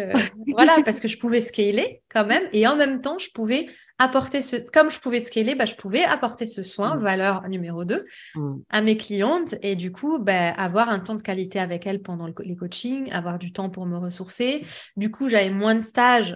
[0.50, 2.44] voilà, parce que je pouvais scaler quand même.
[2.52, 6.04] Et en même temps, je pouvais apporter ce, comme je pouvais scaler, bah, je pouvais
[6.04, 7.00] apporter ce soin, mm.
[7.00, 8.56] valeur numéro 2, mm.
[8.70, 12.28] à mes clientes et du coup, bah, avoir un temps de qualité avec elles pendant
[12.28, 14.66] les coachings, avoir du temps pour me ressourcer.
[14.96, 16.36] Du coup, j'avais moins de stages,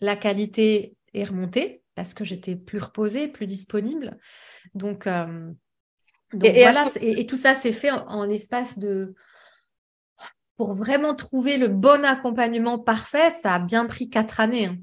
[0.00, 4.16] la qualité est remontée parce que j'étais plus reposée, plus disponible.
[4.74, 5.52] Donc, euh,
[6.42, 9.14] et, voilà, et, tout ça s'est fait en, espace de,
[10.56, 14.80] pour vraiment trouver le bon accompagnement parfait, ça a bien pris quatre années.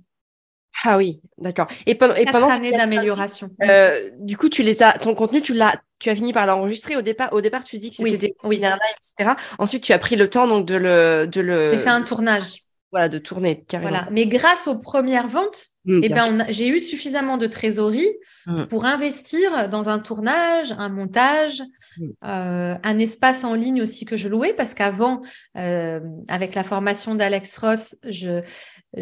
[0.86, 1.68] Ah oui, d'accord.
[1.86, 3.50] Et pendant, et pendant années d'amélioration.
[3.64, 6.96] Euh, du coup, tu les as, ton contenu, tu l'as, tu as fini par l'enregistrer
[6.96, 7.34] au départ.
[7.34, 9.36] Au départ, tu dis que c'était oui, live, etc.
[9.58, 11.72] Ensuite, tu as pris le temps donc de le, de le.
[11.72, 12.64] J'ai fait un tournage.
[12.92, 13.90] Voilà, de tourner carrément.
[13.90, 14.08] Voilà.
[14.12, 18.08] Mais grâce aux premières ventes, mmh, eh ben, j'ai eu suffisamment de trésorerie
[18.46, 18.68] mmh.
[18.68, 21.62] pour investir dans un tournage, un montage,
[21.98, 22.06] mmh.
[22.24, 25.22] euh, un espace en ligne aussi que je louais parce qu'avant,
[25.58, 28.42] euh, avec la formation d'Alex Ross, je,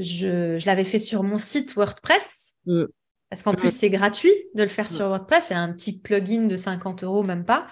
[0.02, 2.56] je, je l'avais fait sur mon site WordPress.
[3.30, 5.46] Parce qu'en plus, c'est gratuit de le faire sur WordPress.
[5.48, 7.68] C'est un petit plugin de 50 euros, même pas.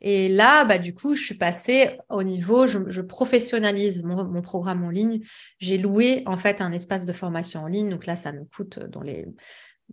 [0.00, 4.90] Et là, bah, du coup, je suis passée au niveau, je, professionnalise mon, programme en
[4.90, 5.20] ligne.
[5.58, 7.88] J'ai loué en fait un espace de formation en ligne.
[7.88, 9.26] Donc là, ça me coûte dans les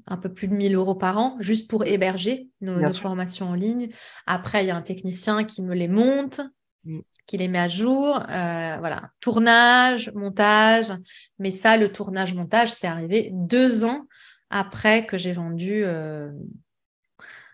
[0.08, 3.90] un peu plus de 1000 euros par an juste pour héberger nos, formations en ligne.
[4.26, 6.50] Après, il y a un technicien qui me les monte, mm.
[7.26, 8.18] Qui les met à jour.
[8.30, 10.94] Euh, voilà, tournage, montage.
[11.40, 14.08] Mais ça, le tournage-montage, c'est arrivé deux ans
[14.50, 15.84] après que j'ai vendu.
[15.84, 16.32] Euh,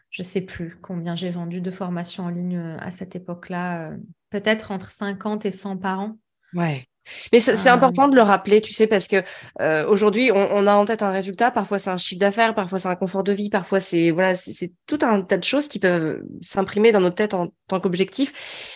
[0.09, 3.91] je sais plus combien j'ai vendu de formations en ligne à cette époque-là.
[4.31, 6.17] Peut-être entre 50 et 100 par an.
[6.53, 6.88] Ouais.
[7.33, 7.73] Mais c'est Ah.
[7.73, 9.23] important de le rappeler, tu sais, parce que
[9.61, 11.51] euh, aujourd'hui, on, on a en tête un résultat.
[11.51, 14.71] Parfois, c'est un chiffre d'affaires, parfois, c'est un confort de vie, parfois, c'est voilà, c'est
[14.87, 18.33] tout un tas de choses qui peuvent s'imprimer dans notre tête en tant qu'objectif.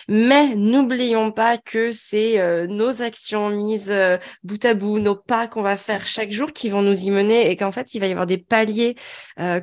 [0.08, 5.48] Mais n'oublions pas que c'est euh, nos actions mises euh, bout à bout, nos pas
[5.48, 8.06] qu'on va faire chaque jour qui vont nous y mener, et qu'en fait, il va
[8.06, 8.94] y avoir des paliers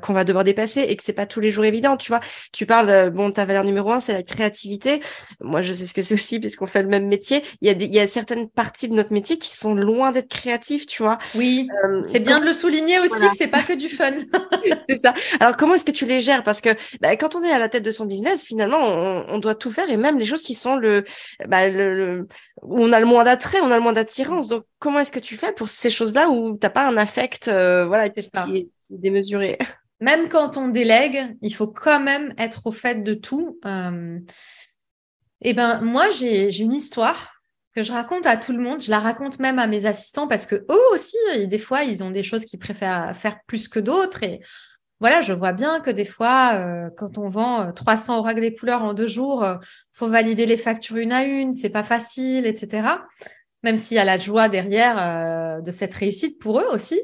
[0.01, 1.97] qu'on va devoir dépasser, et que c'est pas tous les jours évident.
[1.97, 2.19] Tu vois,
[2.51, 5.01] tu parles, bon, ta valeur numéro un, c'est la créativité.
[5.39, 7.41] Moi, je sais ce que c'est aussi, puisqu'on fait le même métier.
[7.61, 10.11] Il y a des, il y a certaines parties de notre métier qui sont loin
[10.11, 11.17] d'être créatives, tu vois.
[11.35, 13.29] Oui, Euh, c'est bien de le souligner aussi Voilà.
[13.31, 14.11] que c'est pas que du fun.
[14.89, 15.13] c'est ça.
[15.39, 16.43] Alors, comment est-ce que tu les gères?
[16.43, 16.69] Parce que
[17.01, 19.71] bah, quand on est à la tête de son business, finalement, on, on doit tout
[19.71, 21.03] faire et même les choses qui sont le,
[21.47, 22.27] bah, le, le-
[22.61, 24.47] où on a le moins d'attrait, on a le moins d'attirance.
[24.47, 27.85] Donc, comment est-ce que tu fais pour ces choses-là où t'as pas un affect, euh,
[27.87, 28.45] voilà, qui, ça.
[28.53, 29.57] est démesuré?
[29.99, 33.59] Même quand on délègue, il faut quand même être au fait de tout.
[33.65, 34.17] Euh,
[35.41, 37.40] Eh ben, moi, j'ai une histoire
[37.75, 38.81] que je raconte à tout le monde.
[38.81, 42.11] Je la raconte même à mes assistants parce que eux aussi, des fois, ils ont
[42.11, 44.23] des choses qu'ils préfèrent faire plus que d'autres.
[44.23, 44.41] Et
[44.99, 48.53] voilà, je vois bien que des fois, euh, quand on vend euh, 300 oracles des
[48.53, 49.55] couleurs en deux jours, euh,
[49.91, 52.87] faut valider les factures une à une, c'est pas facile, etc.
[53.63, 57.01] Même s'il y a la joie derrière euh, de cette réussite pour eux aussi.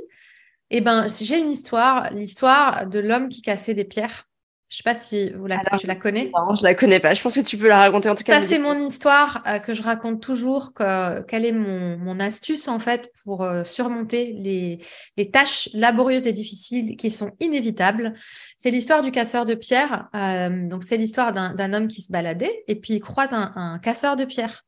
[0.70, 4.26] Eh ben, j'ai une histoire, l'histoire de l'homme qui cassait des pierres.
[4.70, 6.30] Je sais pas si vous la, Alors, tu la connais.
[6.36, 7.14] Non, je la connais pas.
[7.14, 8.42] Je pense que tu peux la raconter en tout cas.
[8.42, 10.74] Ça, c'est mon histoire euh, que je raconte toujours.
[10.74, 14.80] Que, quelle est mon, mon astuce en fait pour euh, surmonter les,
[15.16, 18.14] les tâches laborieuses et difficiles qui sont inévitables.
[18.58, 20.10] C'est l'histoire du casseur de pierres.
[20.14, 23.80] Euh, donc, c'est l'histoire d'un homme qui se baladait et puis il croise un, un
[23.80, 24.66] casseur de pierres.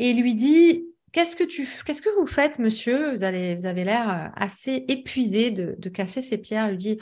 [0.00, 3.12] Et il lui dit Qu'est-ce que tu, qu'est-ce que vous faites, monsieur?
[3.12, 6.68] Vous allez, vous avez l'air assez épuisé de, de casser ces pierres.
[6.68, 6.98] Il lui dit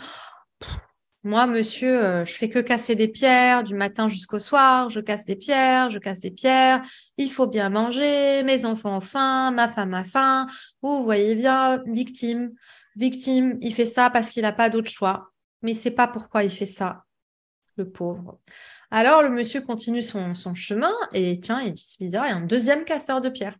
[1.22, 4.88] moi, monsieur, euh, je fais que casser des pierres du matin jusqu'au soir.
[4.88, 6.80] Je casse des pierres, je casse des pierres.
[7.18, 8.42] Il faut bien manger.
[8.42, 10.46] Mes enfants ont faim, ma femme a faim.
[10.80, 12.50] Vous voyez bien, victime,
[12.96, 13.58] victime.
[13.60, 15.30] Il fait ça parce qu'il n'a pas d'autre choix.
[15.60, 17.04] Mais c'est pas pourquoi il fait ça,
[17.76, 18.40] le pauvre.
[18.90, 22.36] Alors le monsieur continue son, chemin et tiens, il dit c'est bizarre, il y a
[22.36, 23.58] un deuxième casseur de pierres.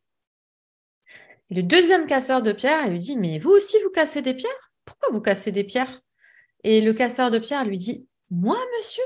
[1.51, 4.73] Le deuxième casseur de pierres, il lui dit mais vous aussi vous cassez des pierres?
[4.87, 6.01] Pourquoi vous cassez des pierres?
[6.65, 9.03] Et le casseur de pierres lui dit moi monsieur,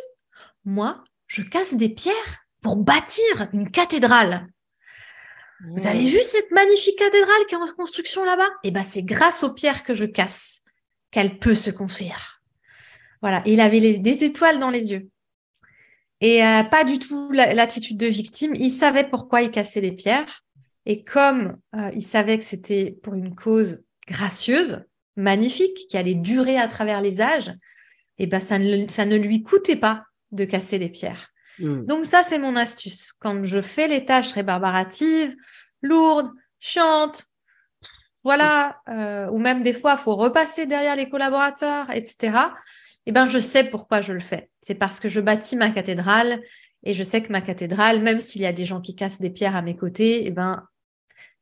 [0.64, 4.46] moi je casse des pierres pour bâtir une cathédrale.
[5.68, 8.48] Vous avez vu cette magnifique cathédrale qui est en construction là-bas?
[8.64, 10.62] Eh ben, c'est grâce aux pierres que je casse
[11.10, 12.42] qu'elle peut se construire.
[13.22, 13.40] Voilà.
[13.46, 15.08] Et il avait les- des étoiles dans les yeux.
[16.20, 18.54] Et euh, pas du tout la- l'attitude de victime.
[18.56, 20.44] Il savait pourquoi il cassait les pierres.
[20.84, 24.84] Et comme euh, il savait que c'était pour une cause gracieuse,
[25.16, 27.52] magnifique, qui allait durer à travers les âges,
[28.18, 31.30] eh ben, ça ne, ça ne lui coûtait pas de casser des pierres.
[31.58, 31.82] Mm.
[31.86, 33.12] Donc ça, c'est mon astuce.
[33.12, 35.34] Quand je fais les tâches rébarbaratives,
[35.82, 37.24] lourdes, chiantes,
[38.22, 42.38] voilà, euh, ou même des fois, il faut repasser derrière les collaborateurs, etc.
[43.06, 44.48] Eh ben, je sais pourquoi je le fais.
[44.62, 46.42] C'est parce que je bâtis ma cathédrale
[46.84, 49.30] et je sais que ma cathédrale, même s'il y a des gens qui cassent des
[49.30, 50.66] pierres à mes côtés, eh ben,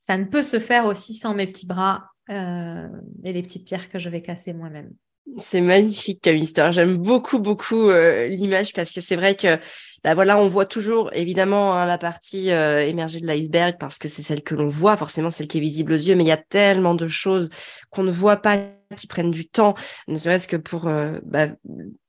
[0.01, 2.89] ça ne peut se faire aussi sans mes petits bras euh,
[3.25, 4.93] et les petites pierres que je vais casser moi-même.
[5.39, 6.73] C'est magnifique comme histoire.
[6.73, 9.59] J'aime beaucoup, beaucoup euh, l'image parce que c'est vrai que
[10.05, 14.09] bah voilà, on voit toujours évidemment hein, la partie euh, émergée de l'iceberg parce que
[14.09, 16.33] c'est celle que l'on voit, forcément celle qui est visible aux yeux, mais il y
[16.33, 17.51] a tellement de choses
[17.91, 18.57] qu'on ne voit pas
[18.97, 19.75] qui prennent du temps,
[20.07, 20.83] ne serait-ce que pour
[21.25, 21.47] bah,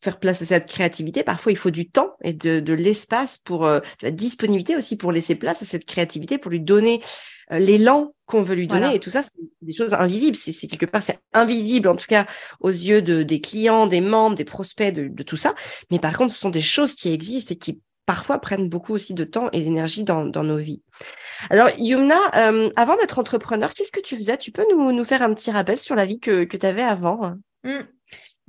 [0.02, 1.23] faire place à cette créativité.
[1.23, 5.36] Parfois, il faut du temps et de, l'espace pour de la disponibilité aussi pour laisser
[5.36, 7.02] place à cette créativité, pour lui donner
[7.52, 8.82] l'élan qu'on veut lui donner.
[8.82, 8.96] Voilà.
[8.96, 10.36] Et tout ça, c'est des choses invisibles.
[10.36, 12.26] C'est quelque part, c'est invisible en tout cas
[12.60, 15.54] aux yeux de, des clients, des membres, des prospects, de, de tout ça.
[15.91, 19.13] Mais par contre, ce sont des choses qui existent et qui parfois prennent beaucoup aussi
[19.13, 20.82] de temps et d'énergie dans, dans nos vies.
[21.50, 24.38] Alors, Yumna, euh, avant d'être entrepreneur, qu'est-ce que tu faisais?
[24.38, 26.84] Tu peux nous, nous faire un petit rappel sur la vie que, que tu avais
[26.84, 27.80] avant Mm.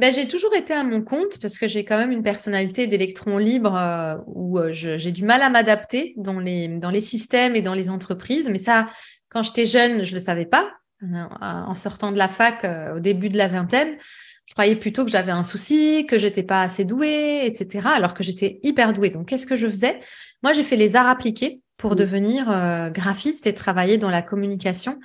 [0.01, 3.38] Ben, j'ai toujours été à mon compte parce que j'ai quand même une personnalité d'électron
[3.38, 7.62] libre euh, où euh, j'ai du mal à m'adapter dans les, dans les systèmes et
[7.62, 8.49] dans les entreprises.
[8.51, 8.87] Mais ça,
[9.35, 10.73] quand j'étais jeune, je le savais pas.
[11.03, 11.07] Euh,
[11.42, 13.99] En sortant de la fac euh, au début de la vingtaine,
[14.47, 17.88] je croyais plutôt que j'avais un souci, que j'étais pas assez douée, etc.
[17.94, 19.11] Alors que j'étais hyper douée.
[19.11, 20.01] Donc, qu'est-ce que je faisais?
[20.42, 21.97] Moi, j'ai fait les arts appliqués pour Mm.
[21.97, 25.01] devenir euh, graphiste et travailler dans la communication.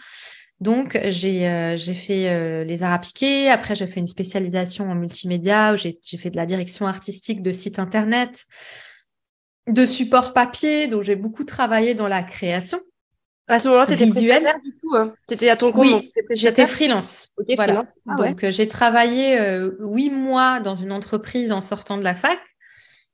[0.60, 3.50] Donc, j'ai euh, j'ai fait euh, les arts appliqués.
[3.50, 7.42] Après, j'ai fait une spécialisation en multimédia où j'ai j'ai fait de la direction artistique
[7.42, 8.46] de sites internet,
[9.68, 10.88] de support papier.
[10.88, 12.80] Donc, j'ai beaucoup travaillé dans la création.
[13.50, 14.46] À ce moment-là, tu étais Visuel.
[14.64, 14.96] du coup.
[15.28, 15.82] Tu étais à ton compte.
[15.82, 17.30] Oui, J'étais freelance.
[17.56, 17.74] Voilà.
[17.74, 17.88] freelance.
[18.08, 18.16] Ah.
[18.16, 22.40] Donc, euh, j'ai travaillé euh, huit mois dans une entreprise en sortant de la fac.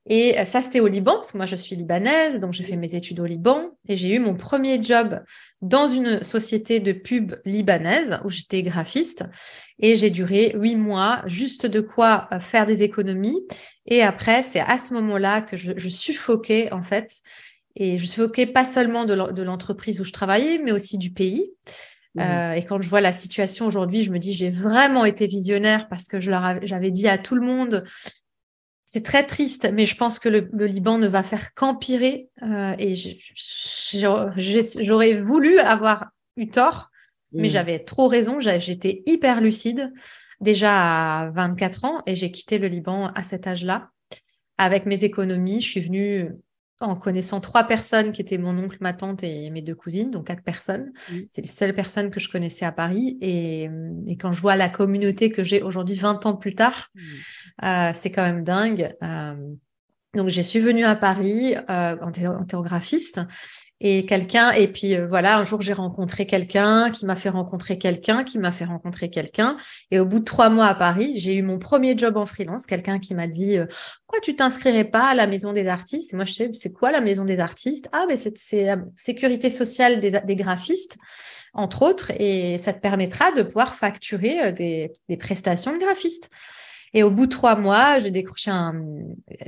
[0.07, 2.75] Et euh, ça, c'était au Liban, parce que moi, je suis libanaise, donc j'ai fait
[2.75, 3.71] mes études au Liban.
[3.87, 5.19] Et j'ai eu mon premier job
[5.61, 9.23] dans une société de pub libanaise où j'étais graphiste.
[9.79, 13.47] Et j'ai duré huit mois, juste de quoi euh, faire des économies.
[13.87, 17.09] Et après, c'est à ce moment-là que je, je, suffoquais, en fait.
[17.75, 21.51] Et je suffoquais pas seulement de l'entreprise où je travaillais, mais aussi du pays.
[22.15, 22.21] Mmh.
[22.21, 25.87] Euh, et quand je vois la situation aujourd'hui, je me dis j'ai vraiment été visionnaire
[25.89, 27.83] parce que j'avais dit à tout le monde
[28.85, 32.29] c'est très triste, mais je pense que le, Liban ne va faire qu'empirer.
[32.43, 32.95] Euh, et
[33.93, 36.91] j'aurais voulu avoir eu tort,
[37.33, 37.51] mais mmh.
[37.51, 38.39] j'avais trop raison.
[38.39, 39.91] J'étais hyper lucide
[40.39, 43.89] déjà à 24 ans et j'ai quitté le Liban à cet âge-là.
[44.57, 46.29] Avec mes économies, je suis venue
[46.81, 50.27] en connaissant trois personnes qui étaient mon oncle, ma tante et mes deux cousines, donc
[50.27, 50.91] quatre personnes.
[51.09, 51.15] Mmh.
[51.31, 53.17] C'est les seules personnes que je connaissais à Paris.
[53.21, 53.69] Et,
[54.19, 56.99] quand je vois la communauté que j'ai aujourd'hui, 20 ans plus tard, mmh.
[57.65, 58.95] euh, c'est quand même dingue.
[59.03, 59.35] Euh,
[60.15, 62.11] donc, je suis venue à Paris euh, en,
[62.53, 62.61] en
[63.81, 67.77] et quelqu'un, et puis euh, voilà, un jour j'ai rencontré quelqu'un qui m'a fait rencontrer
[67.77, 69.57] quelqu'un, qui m'a fait rencontrer quelqu'un.
[69.91, 72.65] Et au bout de trois mois à Paris, j'ai eu mon premier job en freelance.
[72.65, 73.65] Quelqu'un qui m'a dit euh,
[74.07, 76.13] Quoi, tu t'inscrirais pas à la maison des artistes?
[76.13, 77.89] Moi, je sais, c'est quoi la maison des artistes?
[77.91, 80.97] Ah, mais c'est la sécurité sociale des, des, graphistes,
[81.53, 86.29] entre autres, et ça te permettra de pouvoir facturer euh, des, des prestations de graphistes.
[86.93, 88.81] Et au bout de trois mois, j'ai décroché un,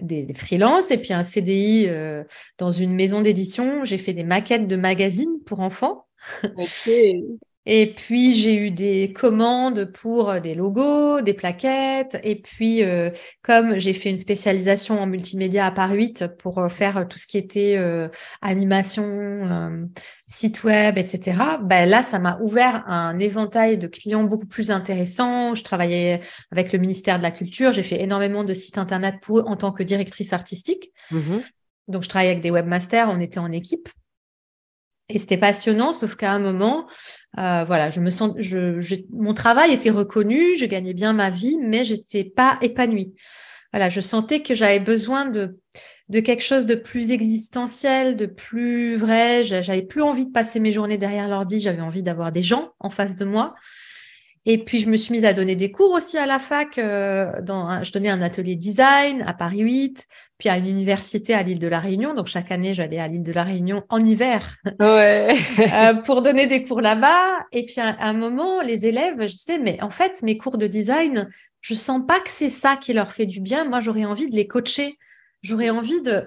[0.01, 2.23] des, des freelances et puis un CDI euh,
[2.57, 3.83] dans une maison d'édition.
[3.83, 6.07] J'ai fait des maquettes de magazines pour enfants.
[7.69, 12.17] Et puis, j'ai eu des commandes pour euh, des logos, des plaquettes.
[12.23, 13.09] Et puis, euh,
[13.41, 17.27] comme j'ai fait une spécialisation en multimédia à Paris 8 pour euh, faire tout ce
[17.27, 17.77] qui était
[18.41, 19.89] animation,
[20.25, 25.53] site web, etc., ben là, ça m'a ouvert un éventail de clients beaucoup plus intéressant.
[25.53, 27.73] Je travaillais avec le ministère de la Culture.
[27.73, 30.93] J'ai fait énormément de sites Internet pour eux en tant que directrice artistique.
[31.11, 31.39] Mmh
[31.89, 33.09] Donc, je travaillais avec des webmasters.
[33.09, 33.89] On était en équipe.
[35.09, 36.85] Et c'était passionnant, sauf qu'à un moment,
[37.37, 41.57] euh, voilà, je me sens, je, mon travail était reconnu, je gagnais bien ma vie,
[41.61, 43.13] mais j'étais pas épanouie.
[43.71, 45.57] Voilà, je sentais que j'avais besoin de
[46.09, 49.43] de quelque chose de plus existentiel, de plus vrai.
[49.43, 51.59] J'avais plus envie de passer mes journées derrière l'ordi.
[51.59, 53.55] J'avais envie d'avoir des gens en face de moi.
[54.49, 56.77] Et puis, je me suis mise à donner des cours aussi à la fac.
[56.77, 60.07] Euh, dans je donnais un atelier design à Paris 8,
[60.37, 62.13] puis à une université à l'île de la Réunion.
[62.13, 65.35] Donc, chaque année, j'allais à l'île de la Réunion en hiver ouais.
[65.73, 67.39] euh, pour donner des cours là-bas.
[67.51, 70.67] Et puis, à, un moment, les élèves, je disais, mais en fait, mes cours de
[70.67, 71.29] design,
[71.59, 73.65] je sens pas que c'est ça qui leur fait du bien.
[73.65, 74.97] Moi, j'aurais envie de les coacher.
[75.41, 76.23] J'aurais envie de,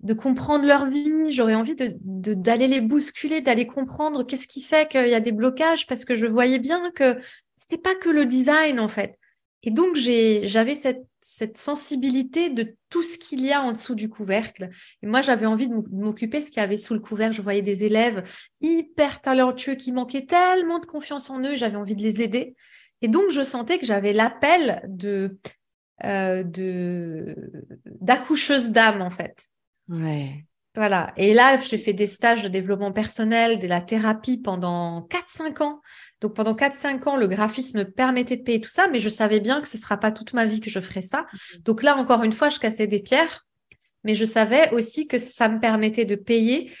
[0.00, 1.92] de comprendre leur vie, j'aurais envie de,
[2.32, 6.16] d'aller les bousculer, d'aller comprendre qu'est-ce qui fait qu'il y a des blocages, parce que
[6.16, 7.18] je voyais bien que
[7.68, 9.18] c'était pas que le design en fait.
[9.62, 14.08] Et donc j'avais cette, cette sensibilité de tout ce qu'il y a en dessous du
[14.08, 14.70] couvercle.
[15.02, 17.34] Et moi j'avais envie de m'occuper de ce qu'il y avait sous le couvercle.
[17.34, 18.22] Je voyais des élèves
[18.60, 21.56] hyper talentueux qui manquaient tellement de confiance en eux.
[21.56, 22.54] J'avais envie de les aider.
[23.02, 25.36] Et donc je sentais que j'avais l'appel de
[26.04, 27.34] euh, de
[27.84, 29.48] d'accoucheuse d'âme en fait.
[29.88, 30.28] Ouais.
[30.78, 31.12] Voilà.
[31.16, 35.80] Et là, j'ai fait des stages de développement personnel, de la thérapie pendant 4-5 ans.
[36.20, 39.40] Donc pendant 4-5 ans, le graphisme me permettait de payer tout ça, mais je savais
[39.40, 41.26] bien que ce ne sera pas toute ma vie que je ferai ça.
[41.32, 41.60] Mhm.
[41.62, 43.46] Donc là, encore une fois, je cassais des pierres,
[44.04, 46.72] mais je savais aussi que ça me permettait de payer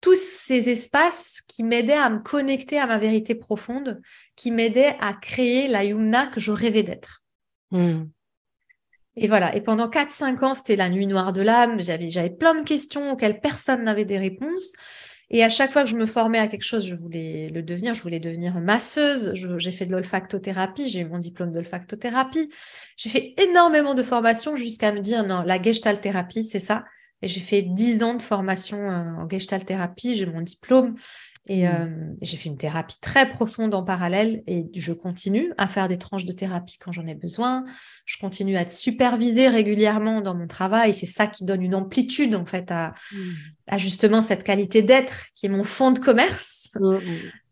[0.00, 4.00] tous ces espaces qui m'aidaient à me connecter à ma vérité profonde,
[4.36, 7.22] qui m'aidaient à créer la Yumna que je rêvais d'être.
[7.70, 8.04] Hmm.
[9.16, 9.56] Et voilà.
[9.56, 11.80] Et pendant 4-5 ans, c'était la nuit noire de l'âme.
[11.80, 14.72] J'avais, j'avais plein de questions auxquelles personne n'avait des réponses.
[15.30, 17.94] Et à chaque fois que je me formais à quelque chose, je voulais le devenir.
[17.94, 19.32] Je voulais devenir masseuse.
[19.34, 20.88] j'ai fait de l'olfactothérapie.
[20.88, 22.48] J'ai mon diplôme d'olfactothérapie.
[22.96, 26.84] J'ai fait énormément de formations jusqu'à me dire non, la gestalt thérapie, c'est ça.
[27.22, 30.14] Et j'ai fait 10 ans de formation euh, en gestalt thérapie.
[30.14, 30.94] J'ai mon diplôme.
[31.48, 31.70] Et mmh.
[31.70, 35.98] euh, j'ai fait une thérapie très profonde en parallèle et je continue à faire des
[35.98, 37.64] tranches de thérapie quand j'en ai besoin.
[38.04, 40.92] Je continue à être supervisée régulièrement dans mon travail.
[40.92, 43.16] C'est ça qui donne une amplitude en fait à, mmh.
[43.68, 46.76] à justement cette qualité d'être qui est mon fond de commerce.
[46.80, 46.98] Mmh,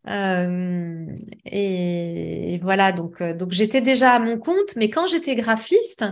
[0.08, 1.06] euh,
[1.46, 6.04] et, voilà, donc, euh, donc j'étais déjà à mon compte, mais quand j'étais graphiste,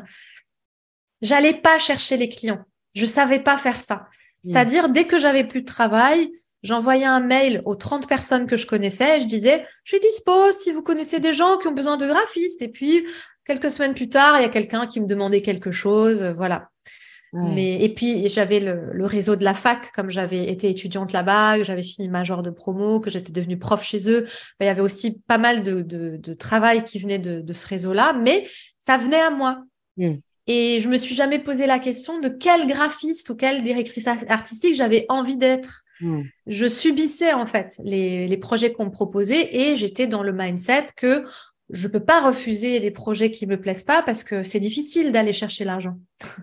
[1.20, 2.64] j'allais pas chercher les clients.
[2.94, 4.08] Je savais pas faire ça.
[4.44, 6.28] C'est-à-dire, dès que j'avais plus de travail,
[6.62, 9.20] J'envoyais un mail aux 30 personnes que je connaissais.
[9.20, 12.62] je disais, je suis dispo si vous connaissez des gens qui ont besoin de graphistes.
[12.62, 13.04] Et puis,
[13.44, 16.22] quelques semaines plus tard, il y a quelqu'un qui me demandait quelque chose.
[16.22, 16.68] Euh, voilà.
[17.34, 21.82] Mais, et puis, j'avais le, réseau de la fac, comme j'avais été étudiante là-bas, j'avais
[21.82, 24.26] fini major de promo, que j'étais devenue prof chez eux.
[24.60, 28.46] Il y avait aussi pas mal de, de, travail qui venait de, ce réseau-là, mais
[28.80, 29.62] ça venait à moi.
[29.96, 30.16] Mmh.
[30.46, 34.74] Et je me suis jamais posé la question de quel graphiste ou quelle directrice artistique
[34.74, 35.81] j'avais envie d'être.
[36.02, 36.22] Hmm.
[36.46, 40.86] Je subissais en fait les, les projets qu'on me proposait et j'étais dans le mindset
[40.96, 41.24] que
[41.72, 45.32] je peux pas refuser des projets qui me plaisent pas parce que c'est difficile d'aller
[45.32, 45.96] chercher l'argent.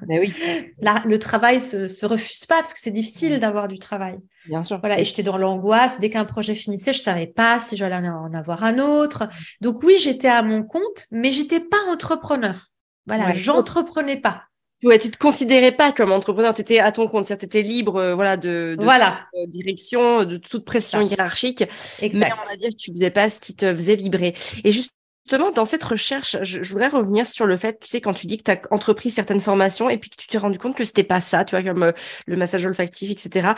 [0.08, 0.34] Mais oui.
[1.06, 3.40] le travail se, se refuse pas parce que c'est difficile mm.
[3.40, 4.18] d'avoir du travail.
[4.48, 4.80] Bien sûr.
[4.80, 5.00] Voilà.
[5.00, 6.00] Et j'étais dans l'angoisse.
[6.00, 9.30] Dès qu'un projet finissait, je savais pas si j'allais en avoir un autre.
[9.62, 12.66] Donc oui, j'étais à mon compte, mais j'étais pas entrepreneur.
[13.06, 13.32] Voilà.
[13.34, 14.44] J'entreprenais pas.
[14.84, 17.68] Ouais, tu te considérais pas comme entrepreneur, tu étais à ton compte, c'est-à-dire tu étais
[17.68, 19.28] libre euh, voilà de, de voilà.
[19.34, 21.64] Toute, euh, direction, de toute pression hiérarchique.
[22.02, 22.20] Exact.
[22.20, 24.34] Mais on va dire que tu faisais pas ce qui te faisait vibrer.
[24.64, 24.94] Et juste
[25.30, 28.40] Justement, dans cette recherche, je, voudrais revenir sur le fait, tu sais, quand tu dis
[28.40, 31.04] que tu as entrepris certaines formations et puis que tu t'es rendu compte que c'était
[31.04, 31.92] pas ça, tu vois, comme euh,
[32.26, 33.50] le massage olfactif, etc.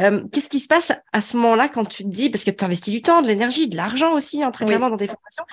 [0.00, 2.62] Euh, Qu'est-ce qui se passe à ce moment-là quand tu te dis, parce que tu
[2.62, 5.44] investis du temps, de l'énergie, de l'argent aussi, hein, très clairement, dans tes formations.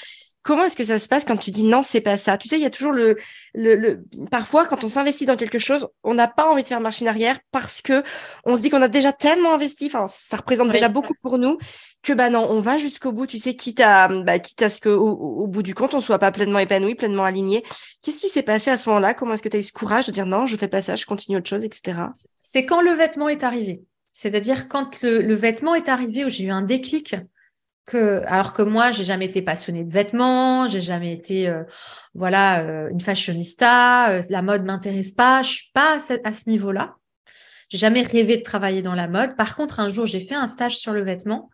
[0.44, 2.38] Comment est-ce que ça se passe quand tu dis non, c'est pas ça?
[2.38, 3.18] Tu sais, il y a toujours le,
[3.54, 4.04] le, le...
[4.32, 7.38] parfois quand on s'investit dans quelque chose, on n'a pas envie de faire machine arrière
[7.52, 8.04] parce que
[8.46, 11.58] on se dit qu'on a déjà tellement investi, enfin ça représente déjà beaucoup pour nous
[12.02, 14.82] que bah non, on va jusqu'au bout, tu sais, quitte à, bah, quitte à ce
[14.82, 17.64] qu'au au, bout du compte, on soit pas pleinement épanoui, pleinement aligné.
[18.02, 19.14] Qu'est-ce qui s'est passé à ce moment-là?
[19.14, 20.96] Comment est-ce que tu as eu ce courage de dire non, je fais pas ça,
[20.96, 22.00] je continue autre chose, etc.
[22.40, 23.84] C'est quand le vêtement est arrivé.
[24.12, 27.16] C'est-à-dire quand le, le, vêtement est arrivé où j'ai eu un déclic
[27.86, 31.64] que, alors que moi, j'ai jamais été passionnée de vêtements, j'ai jamais été, euh,
[32.14, 36.96] voilà, euh, une fashionista, euh, la mode m'intéresse pas, je suis pas à ce, niveau-là.
[37.70, 39.36] J'ai jamais rêvé de travailler dans la mode.
[39.36, 41.50] Par contre, un jour, j'ai fait un stage sur le vêtement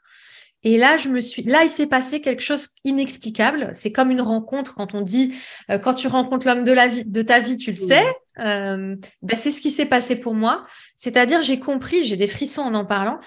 [0.64, 3.70] et là, je me suis, là, il s'est passé quelque chose inexplicable.
[3.74, 5.34] C'est comme une rencontre quand on dit,
[5.70, 8.04] euh, quand tu rencontres l'homme de la vie, de ta vie, tu le sais.
[8.40, 10.66] Euh, ben, c'est ce qui s'est passé pour moi.
[10.96, 13.20] C'est-à-dire, j'ai compris, j'ai des frissons en en parlant.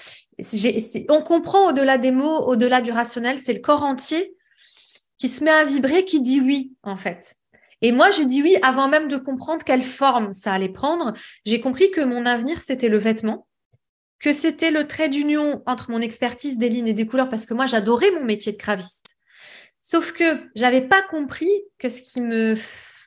[1.09, 4.35] on comprend au-delà des mots, au-delà du rationnel, c'est le corps entier
[5.19, 7.37] qui se met à vibrer, qui dit oui, en fait.
[7.83, 11.13] Et moi, j'ai dit oui avant même de comprendre quelle forme ça allait prendre.
[11.47, 13.47] J'ai compris que mon avenir, c'était le vêtement
[14.21, 17.55] que c'était le trait d'union entre mon expertise des lignes et des couleurs parce que
[17.55, 19.17] moi j'adorais mon métier de graviste.
[19.83, 22.55] Sauf que j'avais pas compris que ce qui me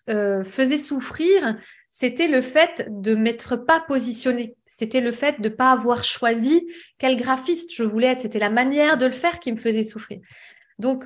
[0.09, 1.55] euh, faisait souffrir,
[1.91, 4.55] c'était le fait de m'être pas positionnée.
[4.65, 8.21] C'était le fait de pas avoir choisi quel graphiste je voulais être.
[8.21, 10.19] C'était la manière de le faire qui me faisait souffrir.
[10.79, 11.05] Donc,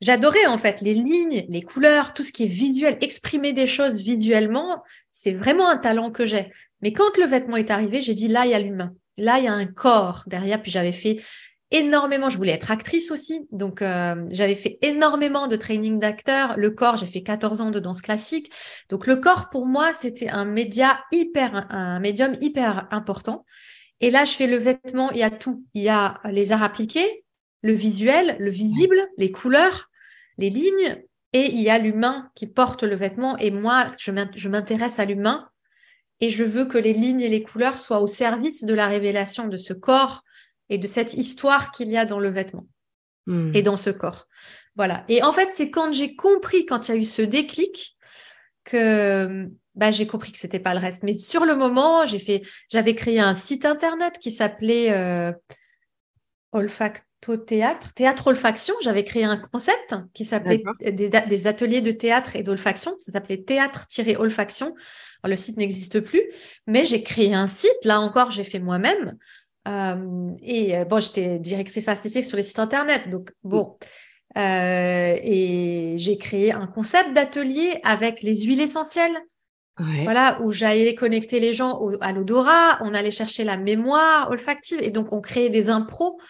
[0.00, 4.00] j'adorais en fait les lignes, les couleurs, tout ce qui est visuel, exprimer des choses
[4.00, 6.50] visuellement, c'est vraiment un talent que j'ai.
[6.80, 8.94] Mais quand le vêtement est arrivé, j'ai dit là, il y a l'humain.
[9.16, 10.60] Là, il y a un corps derrière.
[10.62, 11.20] Puis j'avais fait
[11.70, 16.54] énormément, je voulais être actrice aussi, donc euh, j'avais fait énormément de training d'acteur.
[16.56, 18.52] Le corps, j'ai fait 14 ans de danse classique.
[18.88, 23.44] Donc le corps, pour moi, c'était un média hyper, un médium hyper important.
[24.00, 25.64] Et là, je fais le vêtement, il y a tout.
[25.74, 27.24] Il y a les arts appliqués,
[27.62, 29.90] le visuel, le visible, les couleurs,
[30.38, 33.36] les lignes, et il y a l'humain qui porte le vêtement.
[33.38, 35.48] Et moi, je m'intéresse à l'humain
[36.20, 39.48] et je veux que les lignes et les couleurs soient au service de la révélation
[39.48, 40.22] de ce corps
[40.68, 42.66] et de cette histoire qu'il y a dans le vêtement
[43.26, 43.52] hmm.
[43.54, 44.26] et dans ce corps.
[44.76, 45.04] Voilà.
[45.08, 47.96] Et en fait, c'est quand j'ai compris, quand il y a eu ce déclic,
[48.64, 51.02] que bah, j'ai compris que c'était pas le reste.
[51.02, 55.32] Mais sur le moment, j'ai fait, j'avais créé un site internet qui s'appelait euh,
[56.52, 58.74] Olfacto Théâtre, Théâtre Olfaction.
[58.82, 62.94] J'avais créé un concept qui s'appelait des, des, ateliers de théâtre et d'olfaction.
[62.98, 64.74] Ça s'appelait Théâtre-Olfaction
[65.28, 66.22] le site n'existe plus,
[66.66, 67.84] mais j'ai créé un site.
[67.84, 69.16] Là encore, j'ai fait moi-même.
[69.66, 73.76] Euh, et euh, bon, j'étais directrice artistique sur les sites internet, donc bon.
[74.36, 79.16] Euh, et j'ai créé un concept d'atelier avec les huiles essentielles.
[80.04, 84.90] Voilà, où j'allais connecter les gens à l'odorat, on allait chercher la mémoire olfactive et
[84.90, 86.20] donc on créait des impros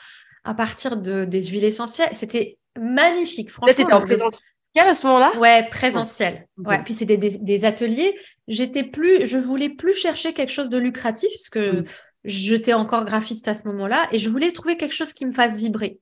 [0.45, 2.09] à partir de, des huiles essentielles.
[2.13, 3.87] C'était magnifique, franchement.
[3.87, 4.45] Là, en présence
[4.83, 5.33] à ce moment-là?
[5.39, 6.47] Ouais, présentiel.
[6.59, 6.83] Ouais.
[6.83, 8.15] Puis c'était des, ateliers.
[8.49, 11.85] J'étais plus, je voulais plus chercher quelque chose de lucratif parce que
[12.25, 15.57] j'étais encore graphiste à ce moment-là et je voulais trouver quelque chose qui me fasse
[15.57, 15.99] vibrer.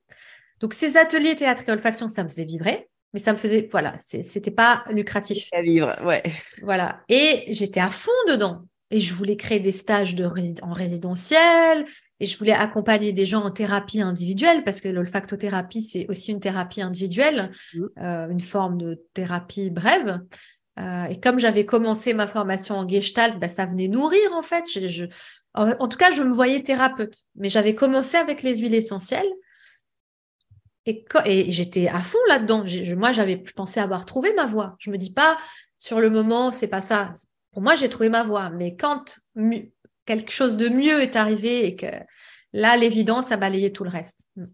[0.61, 3.97] Donc ces ateliers théâtre et olfaction, ça me faisait vibrer, mais ça me faisait, voilà,
[3.99, 5.49] c'était pas lucratif.
[5.53, 6.23] À vivre, ouais.
[6.63, 7.01] Voilà.
[7.09, 8.63] Et j'étais à fond dedans.
[8.93, 10.27] Et je voulais créer des stages de
[10.63, 11.87] en résidentiel,
[12.21, 16.39] et je voulais accompagner des gens en thérapie individuelle parce que l'olfactothérapie, c'est aussi une
[16.39, 17.81] thérapie individuelle, mmh.
[17.99, 20.21] euh, une forme de thérapie brève.
[20.79, 24.65] Euh, et comme j'avais commencé ma formation en gestalt, bah, ça venait nourrir en fait.
[24.89, 25.07] Je,
[25.55, 27.25] en, tout cas, je me voyais thérapeute.
[27.35, 29.31] Mais j'avais commencé avec les huiles essentielles.
[30.87, 32.65] Et, et j'étais à fond là-dedans.
[32.97, 34.77] Moi, j'avais, je pensais avoir trouvé ma voie.
[34.79, 35.39] Je me dis pas
[35.79, 37.13] sur le moment, c'est pas ça.
[37.53, 38.51] Pour moi, j'ai trouvé ma voie.
[38.51, 39.17] Mais quand
[40.07, 41.87] quelque chose de mieux est arrivé et que
[42.53, 44.27] là, l'évidence a balayé tout le reste.
[44.37, 44.45] Mm.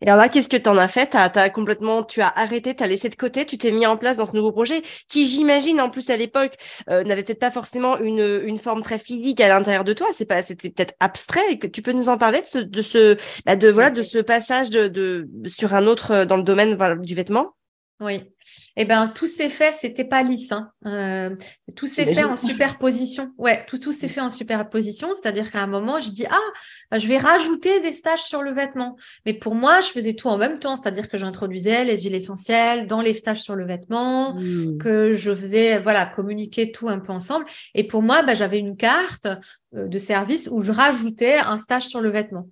[0.00, 1.06] Et alors là, qu'est-ce que tu en as fait?
[1.06, 3.96] T'as, as complètement, tu as arrêté, tu as laissé de côté, tu t'es mis en
[3.96, 6.54] place dans ce nouveau projet qui, j'imagine, en plus à l'époque,
[6.88, 10.06] euh, n'avait peut-être pas forcément une, une forme très physique à l'intérieur de toi.
[10.12, 11.50] C'est pas, c'était peut-être abstrait.
[11.50, 14.04] Et que tu peux nous en parler de ce, de ce, bah, de voilà, de
[14.04, 17.54] ce passage de, de sur un autre euh, dans le domaine du vêtement?
[18.00, 18.20] Oui.
[18.76, 20.52] Eh ben, tout s'est fait, c'était pas lisse.
[20.52, 20.70] Hein.
[20.86, 21.34] Euh,
[21.74, 23.32] tout s'est fait en superposition.
[23.38, 25.12] Ouais, tout, tout s'est fait en superposition.
[25.14, 28.96] C'est-à-dire qu'à un moment, je dis, ah, je vais rajouter des stages sur le vêtement.
[29.26, 30.76] Mais pour moi, je faisais tout en même temps.
[30.76, 34.78] C'est-à-dire que j'introduisais les huiles essentielles dans les stages sur le vêtement, mm.
[34.78, 37.46] que je faisais, voilà, communiquer tout un peu ensemble.
[37.74, 39.26] Et pour moi, bah, j'avais une carte
[39.74, 42.48] euh, de service où je rajoutais un stage sur le vêtement.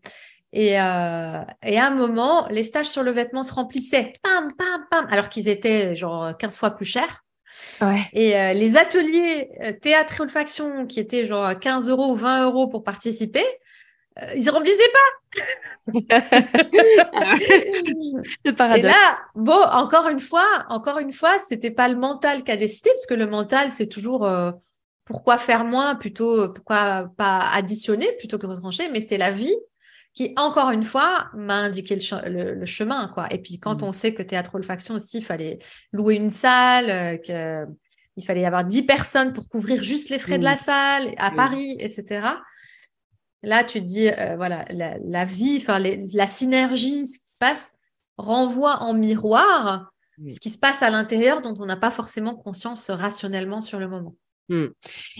[0.58, 4.86] Et, euh, et, à un moment, les stages sur le vêtement se remplissaient, pam, pam,
[4.90, 7.26] pam, alors qu'ils étaient genre 15 fois plus chers.
[7.82, 8.00] Ouais.
[8.14, 12.44] Et euh, les ateliers euh, théâtre et olfaction, qui étaient genre 15 euros ou 20
[12.44, 13.44] euros pour participer,
[14.22, 14.98] euh, ils ne remplissaient pas.
[18.44, 18.78] le paradoxe.
[18.78, 22.56] Et là, bon, encore une fois, encore une fois, c'était pas le mental qui a
[22.56, 24.26] décidé, parce que le mental, c'est toujours
[25.04, 29.54] pourquoi faire moins plutôt, pourquoi pas additionner plutôt que retrancher, mais c'est la vie
[30.16, 33.08] qui, encore une fois, m'a indiqué le, chemin.
[33.08, 33.28] quoi.
[33.30, 33.84] Et puis, quand mmh.
[33.84, 35.58] on sait que théâtre olfaction aussi, il fallait
[35.92, 37.70] louer une salle, euh, que,
[38.16, 40.58] il fallait y avoir 10 personnes pour couvrir juste les frais de la mmh.
[40.58, 41.36] salle à mmh.
[41.36, 42.28] Paris, etc.
[43.42, 47.74] Là, tu te dis, euh, voilà, la, vie, enfin, la synergie, ce qui se passe,
[48.16, 49.92] renvoie en miroir
[50.28, 53.86] ce qui se passe à l'intérieur dont on n'a pas forcément conscience rationnellement sur le
[53.86, 54.14] moment.
[54.48, 54.66] Hmm.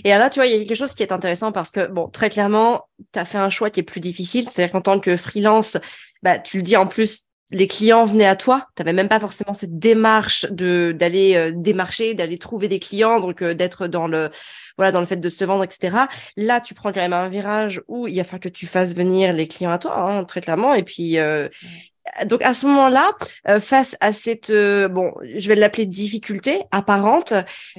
[0.05, 2.09] Et là, tu vois, il y a quelque chose qui est intéressant parce que, bon,
[2.09, 4.49] très clairement, tu as fait un choix qui est plus difficile.
[4.49, 5.79] C'est-à-dire qu'en tant que freelance,
[6.23, 8.67] bah, tu le dis en plus, les clients venaient à toi.
[8.77, 13.21] Tu n'avais même pas forcément cette démarche de d'aller euh, démarcher, d'aller trouver des clients,
[13.21, 14.31] donc euh, d'être dans le
[14.77, 15.97] voilà dans le fait de se vendre, etc.
[16.37, 19.33] Là, tu prends quand même un virage où il va falloir que tu fasses venir
[19.33, 20.75] les clients à toi, hein, très clairement.
[20.75, 21.49] Et puis, euh,
[22.25, 23.13] donc à ce moment-là,
[23.49, 27.35] euh, face à cette, euh, bon, je vais l'appeler difficulté apparente,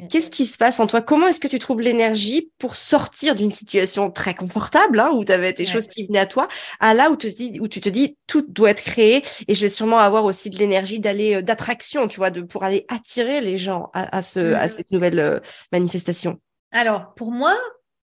[0.10, 3.52] qu'est-ce qui se passe en toi Comment est-ce que tu trouves l'énergie pour sortir d'une
[3.52, 6.48] situation très confortable, hein, où tu avais des choses qui venaient à toi,
[6.80, 9.56] à là où, tu te dis, où tu te dis tout doit être créé et
[9.56, 12.86] je vais sûrement avoir aussi de l'énergie d'aller euh, d'attraction, tu vois, de pour aller
[12.90, 16.40] attirer les gens à, ce, à mmh cette nouvelle manifestation?
[16.72, 17.56] Alors pour moi,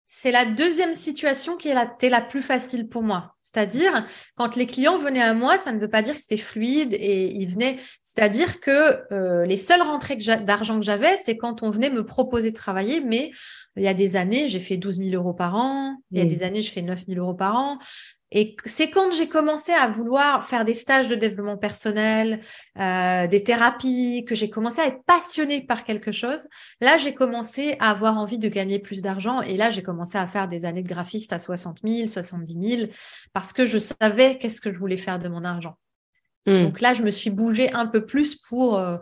[0.10, 3.36] c'est la deuxième situation qui est la, la plus facile pour moi.
[3.42, 4.06] C'est-à-dire,
[4.36, 7.28] quand les clients venaient à moi, ça ne veut pas dire que c'était fluide et
[7.36, 7.76] ils venaient.
[8.04, 12.52] C'est-à-dire que euh, les seules rentrées d'argent que j'avais, c'est quand on venait me proposer
[12.52, 13.02] de travailler.
[13.02, 13.32] Mais
[13.76, 15.98] il y a des années, j'ai fait 12 000 euros par an.
[16.12, 17.78] Il y a des années, je fais 9 000 euros par an.
[18.32, 22.42] Et c'est quand j'ai commencé à vouloir faire des stages de développement personnel,
[22.78, 26.48] euh, des thérapies, que j'ai commencé à être passionnée par quelque chose.
[26.82, 29.42] Là, j'ai commencé à avoir envie de gagner plus d'argent.
[29.42, 32.92] Et là, j'ai commencé à faire des années de graphiste à 60 000, 70 000,
[33.32, 35.78] parce que je savais qu'est-ce que je voulais faire de mon argent.
[36.46, 36.64] Hmm.
[36.64, 38.98] Donc là, je me suis bougée un peu plus pour euh,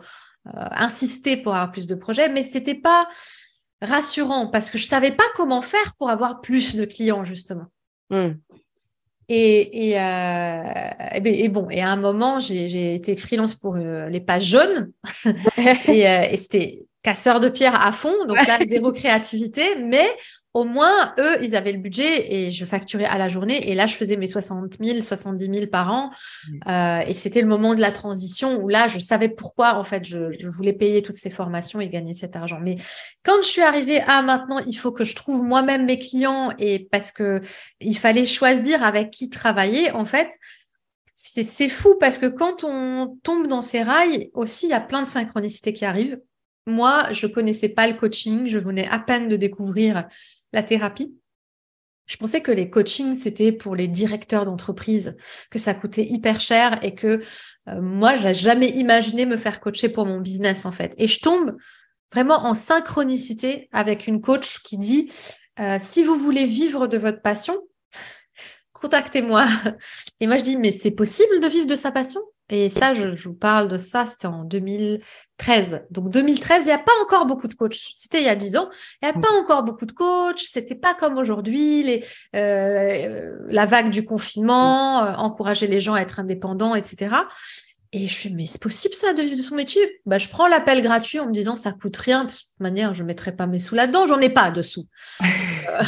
[0.47, 3.07] euh, insister pour avoir plus de projets, mais c'était pas
[3.81, 7.65] rassurant parce que je savais pas comment faire pour avoir plus de clients, justement.
[8.11, 8.33] Hmm.
[9.27, 14.07] Et, et, euh, ben, et, bon, et à un moment, j'ai été freelance pour euh,
[14.09, 14.91] les pages jaunes.
[15.87, 20.07] et, euh, et c'était casseur de pierre à fond, donc là, zéro créativité, mais
[20.55, 23.69] au moins, eux, ils avaient le budget et je facturais à la journée.
[23.69, 26.11] Et là, je faisais mes 60 000, 70 000 par an.
[26.47, 26.59] Mmh.
[26.69, 30.05] Euh, et c'était le moment de la transition où là, je savais pourquoi, en fait,
[30.05, 32.59] je, je, voulais payer toutes ces formations et gagner cet argent.
[32.61, 32.77] Mais
[33.23, 36.87] quand je suis arrivée à maintenant, il faut que je trouve moi-même mes clients et
[36.89, 37.41] parce que
[37.81, 40.29] il fallait choisir avec qui travailler, en fait,
[41.13, 45.01] c'est fou parce que quand on tombe dans ces rails aussi, il y a plein
[45.01, 46.21] de synchronicités qui arrivent.
[46.65, 50.07] Moi, je connaissais pas le coaching, je venais à peine de découvrir
[50.55, 51.15] la thérapie.
[52.07, 55.17] Je pensais que les coachings, c'était pour les directeurs d'entreprise,
[55.49, 57.21] que ça coûtait hyper cher et que
[57.67, 60.93] euh, moi, j'ai jamais imaginé me faire coacher pour mon business, en fait.
[60.97, 61.57] Et je tombe
[62.11, 65.11] vraiment en synchronicité avec une coach qui dit,
[65.59, 67.59] euh, si vous voulez vivre de votre passion,
[68.71, 69.47] contactez-moi.
[70.19, 72.21] Et moi, je dis, mais c'est possible de vivre de sa passion?
[72.49, 75.85] Et ça, je, vous parle de ça, c'était en 2013.
[75.89, 77.89] Donc 2013, il n'y a pas encore beaucoup de coachs.
[77.95, 78.69] C'était il y a 10 ans.
[79.01, 80.39] Il n'y a pas encore beaucoup de coachs.
[80.39, 86.01] C'était pas comme aujourd'hui, les, euh, la vague du confinement, euh, encourager les gens à
[86.01, 87.15] être indépendants, etc.
[87.91, 89.81] Et je suis, mais c'est possible ça de vivre de son métier?
[90.05, 92.25] Bah, Je prends l'appel gratuit en me disant ça coûte rien.
[92.25, 94.05] de toute manière, je ne mettrai pas mes sous là-dedans.
[94.05, 94.87] J'en ai pas de sous.
[95.67, 95.81] Euh,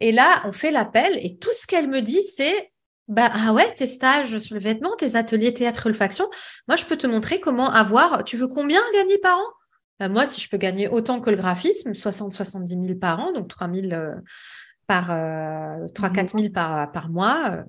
[0.00, 2.72] et là, on fait l'appel et tout ce qu'elle me dit, c'est
[3.10, 6.28] bah ah ouais, tes stages sur le vêtement, tes ateliers théâtre olfaction,
[6.68, 8.24] moi je peux te montrer comment avoir.
[8.24, 9.46] Tu veux combien gagner par an?
[9.98, 13.48] Bah, Moi, si je peux gagner autant que le graphisme, 60-70 000 par an, donc
[13.48, 14.14] 3 000 euh,
[14.86, 17.64] par 3-4 euh, 000 par, par mois.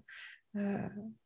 [0.58, 0.78] Euh,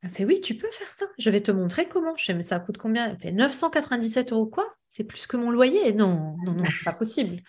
[0.03, 1.05] elle fait oui, tu peux faire ça.
[1.17, 2.15] Je vais te montrer comment.
[2.15, 3.09] Je fais mais ça coûte combien?
[3.09, 4.65] Elle fait 997 euros quoi?
[4.87, 7.41] C'est plus que mon loyer Non, non, non, c'est pas possible.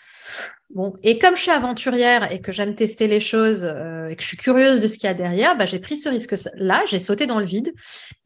[0.70, 4.22] Bon, et comme je suis aventurière et que j'aime tester les choses euh, et que
[4.22, 6.82] je suis curieuse de ce qu'il y a derrière, bah, j'ai pris ce risque-là.
[6.88, 7.72] J'ai sauté dans le vide.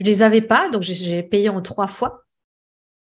[0.00, 2.24] Je les avais pas, donc j'ai payé en trois fois.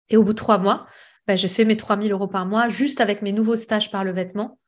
[0.09, 0.87] Et au bout de trois mois,
[1.27, 4.13] bah, j'ai fait mes 3000 euros par mois juste avec mes nouveaux stages par le
[4.13, 4.59] vêtement.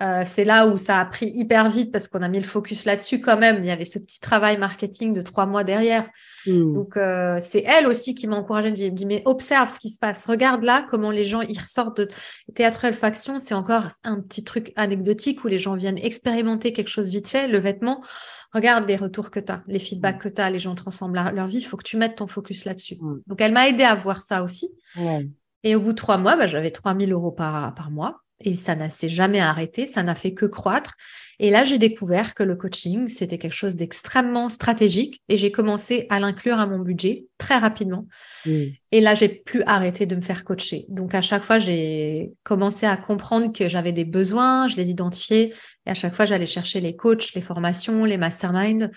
[0.00, 2.86] Euh, c'est là où ça a pris hyper vite parce qu'on a mis le focus
[2.86, 3.58] là-dessus quand même.
[3.58, 6.08] Il y avait ce petit travail marketing de trois mois derrière.
[6.46, 6.72] Hmm.
[6.72, 8.68] Donc, euh, c'est elle aussi qui m'a encouragée.
[8.68, 10.24] Elle me dit, mais observe ce qui se passe.
[10.26, 12.08] Regarde là comment les gens ils ressortent de
[12.54, 13.38] Théâtre Faction.
[13.38, 17.46] C'est encore un petit truc anecdotique où les gens viennent expérimenter quelque chose vite fait,
[17.46, 18.02] le vêtement.
[18.54, 20.28] Regarde les retours que tu as, les feedbacks hmm.
[20.28, 21.58] que tu as, les gens transforment leur vie.
[21.58, 22.96] Il faut que tu mettes ton focus là-dessus.
[22.98, 23.20] Hmm.
[23.26, 24.70] Donc, elle m'a aidé à voir ça aussi.
[25.64, 28.74] Et au bout de trois mois, bah, j'avais 3000 euros par, par mois et ça
[28.74, 30.94] n'a s'est jamais arrêté, ça n'a fait que croître.
[31.38, 36.06] Et là, j'ai découvert que le coaching, c'était quelque chose d'extrêmement stratégique et j'ai commencé
[36.08, 38.06] à l'inclure à mon budget très rapidement.
[38.46, 40.84] Et là, j'ai plus arrêté de me faire coacher.
[40.88, 45.52] Donc, à chaque fois, j'ai commencé à comprendre que j'avais des besoins, je les identifiais
[45.86, 48.90] et à chaque fois, j'allais chercher les coachs, les formations, les masterminds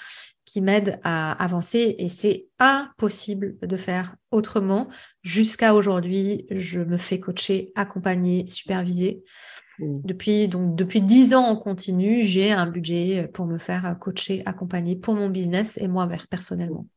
[0.46, 4.88] qui m'aident à avancer et c'est impossible de faire autrement.
[5.24, 9.24] Jusqu'à aujourd'hui, je me fais coacher, accompagner, superviser.
[9.80, 10.00] Mmh.
[10.04, 14.96] Depuis donc depuis dix ans en continu, j'ai un budget pour me faire coacher, accompagner
[14.96, 16.88] pour mon business et moi personnellement.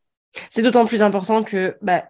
[0.51, 2.05] C'est d'autant plus important que, bah,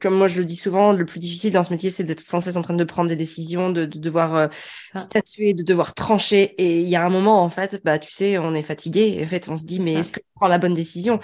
[0.00, 2.40] comme moi je le dis souvent, le plus difficile dans ce métier, c'est d'être sans
[2.40, 4.48] cesse en train de prendre des décisions, de, devoir euh,
[4.96, 6.54] statuer, de devoir trancher.
[6.58, 9.20] Et il y a un moment, en fait, bah, tu sais, on est fatigué.
[9.22, 11.20] En fait, on se dit, mais est-ce que je prends la bonne décision?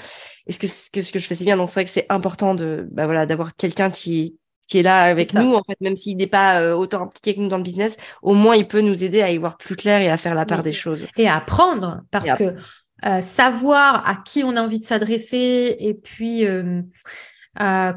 [0.47, 1.57] Est-ce que, ce que ce que je fais c'est bien?
[1.57, 5.05] Donc c'est vrai que c'est important de, bah, voilà, d'avoir quelqu'un qui qui est là
[5.05, 7.63] avec nous, en fait, même s'il n'est pas euh, autant impliqué que nous dans le
[7.63, 10.35] business, au moins il peut nous aider à y voir plus clair et à faire
[10.35, 11.07] la part des choses.
[11.17, 12.57] Et à apprendre, parce que
[13.05, 16.83] euh, savoir à qui on a envie de s'adresser et puis euh,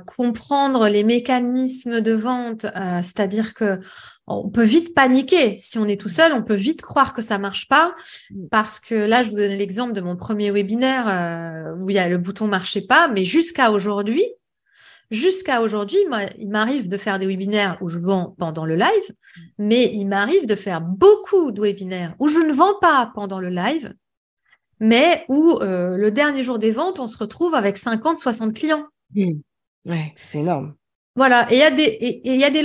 [0.06, 3.80] comprendre les mécanismes de vente, euh, c'est-à-dire que
[4.28, 5.58] on peut vite paniquer.
[5.58, 7.96] Si on est tout seul, on peut vite croire que ça marche pas.
[8.52, 12.10] Parce que là je vous donne l'exemple de mon premier webinaire où il y a
[12.10, 14.26] le bouton marchait pas, mais jusqu'à aujourd'hui,
[15.10, 15.98] jusqu'à aujourd'hui,
[16.38, 19.16] il m'arrive de faire des webinaires où je vends pendant le live,
[19.58, 23.50] mais il m'arrive de faire beaucoup de webinaires où je ne vends pas pendant le
[23.50, 23.94] live
[24.80, 28.86] mais où euh, le dernier jour des ventes, on se retrouve avec 50, 60 clients.
[29.16, 29.40] Mmh.
[29.86, 30.76] Ouais, c'est énorme.
[31.16, 32.64] Voilà, et il y a des, et, y a des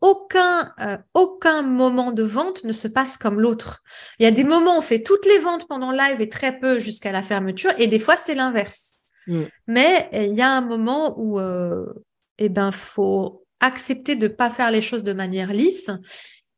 [0.00, 3.82] aucun, euh, aucun moment de vente ne se passe comme l'autre.
[4.18, 6.58] Il y a des moments où on fait toutes les ventes pendant live et très
[6.58, 8.94] peu jusqu'à la fermeture, et des fois c'est l'inverse.
[9.28, 9.42] Mmh.
[9.68, 11.86] Mais il y a un moment où, euh,
[12.38, 15.90] eh ben, faut accepter de pas faire les choses de manière lisse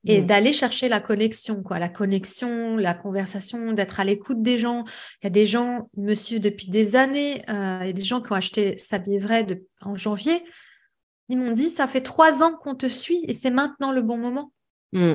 [0.07, 0.27] et mmh.
[0.27, 4.85] d'aller chercher la connexion, quoi, la connexion, la conversation, d'être à l'écoute des gens.
[5.23, 8.21] Il y a des gens, suivent depuis des années, euh, il y a des gens
[8.21, 10.45] qui ont acheté Sablier Vrai de, en janvier.
[11.29, 14.19] Ils m'ont dit, ça fait trois ans qu'on te suit et c'est maintenant le bon
[14.19, 14.53] moment.
[14.93, 15.15] Mmh.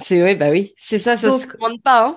[0.00, 2.06] C'est oui, bah oui, c'est ça, ça ne se commande pas.
[2.06, 2.16] Hein.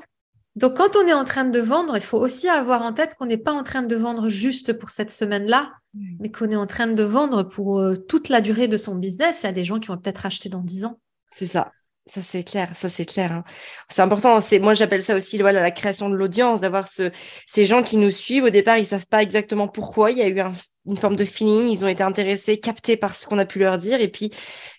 [0.55, 3.26] donc, quand on est en train de vendre, il faut aussi avoir en tête qu'on
[3.26, 6.17] n'est pas en train de vendre juste pour cette semaine-là, mmh.
[6.19, 9.41] mais qu'on est en train de vendre pour euh, toute la durée de son business.
[9.41, 10.99] Il y a des gens qui vont peut-être acheter dans dix ans.
[11.32, 11.72] C'est ça.
[12.08, 13.32] Ça c'est clair, ça c'est clair.
[13.32, 13.43] Hein.
[13.88, 14.39] C'est important.
[14.60, 17.12] Moi j'appelle ça aussi voilà, la création de l'audience, d'avoir ce,
[17.45, 18.45] ces gens qui nous suivent.
[18.45, 20.12] Au départ, ils savent pas exactement pourquoi.
[20.12, 20.41] Il y a eu
[20.89, 21.69] une forme de feeling.
[21.69, 24.01] Ils ont été intéressés, captés par ce qu'on a pu leur dire.
[24.01, 24.32] Et puis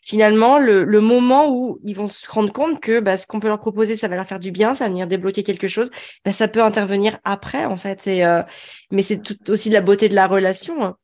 [0.02, 3.48] finalement, le, le moment où ils vont se rendre compte que bah, ce qu'on peut
[3.48, 5.90] leur proposer, ça va leur faire du bien, ça va venir débloquer quelque chose.
[6.24, 8.06] Bah, ça peut intervenir après en fait.
[8.06, 8.42] Et, euh,
[8.90, 10.84] mais c'est tout aussi la beauté de la relation.
[10.84, 10.96] Hein.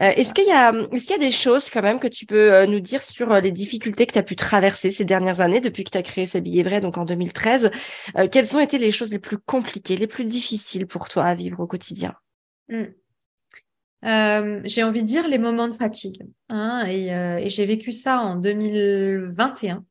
[0.00, 2.24] Euh, est-ce qu'il y a, est-ce qu'il y a des choses quand même que tu
[2.24, 5.40] peux euh, nous dire sur euh, les difficultés que tu as pu traverser ces dernières
[5.40, 7.70] années depuis que tu as créé ces billets vrais, donc en 2013
[8.30, 11.60] Quelles ont été les choses les plus compliquées, les plus difficiles pour toi à vivre
[11.60, 12.14] au quotidien?
[14.02, 14.62] Mmh.
[14.64, 16.22] J'ai envie de dire les moments de fatigue.
[16.48, 19.84] Hein, et, j'ai vécu ça en 2021.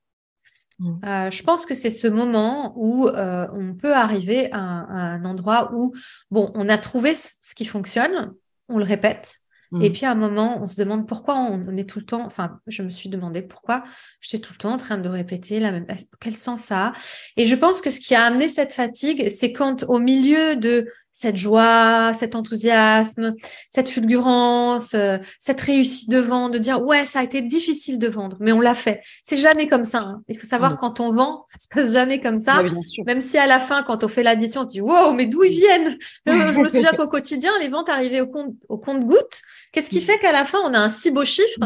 [0.80, 1.32] Mmh.
[1.32, 5.94] je pense que c'est ce moment où on peut arriver à, un endroit où,
[6.32, 8.34] bon, on a trouvé ce qui fonctionne,
[8.70, 9.42] on le répète,
[9.74, 9.94] et mmh.
[9.94, 12.84] puis à un moment, on se demande pourquoi on, est tout le temps, enfin, je
[12.84, 13.84] me suis demandé pourquoi
[14.22, 15.86] j'étais tout le temps en train de répéter la même,
[16.22, 16.94] quel sens ça a.
[17.36, 20.90] Et je pense que ce qui a amené cette fatigue, c'est quand au milieu de
[21.18, 23.34] cette joie, cet enthousiasme,
[23.72, 28.08] cette fulgurance, euh, cette réussite de vente, de dire ouais, ça a été difficile de
[28.08, 29.02] vendre, mais on l'a fait.
[29.24, 30.02] C'est jamais comme ça.
[30.02, 30.22] Hein.
[30.28, 30.78] Il faut savoir mmh.
[30.78, 32.62] quand on vend, ça se passe jamais comme ça.
[33.08, 35.44] Même si à la fin, quand on fait l'addition, on se dit wow, mais d'où
[35.44, 35.98] ils viennent?
[36.28, 39.42] Euh, Je me souviens qu'au quotidien, les ventes arrivaient au compte au compte goutte.
[39.72, 40.02] Qu'est-ce qui mmh.
[40.02, 41.60] fait qu'à la fin, on a un si beau chiffre?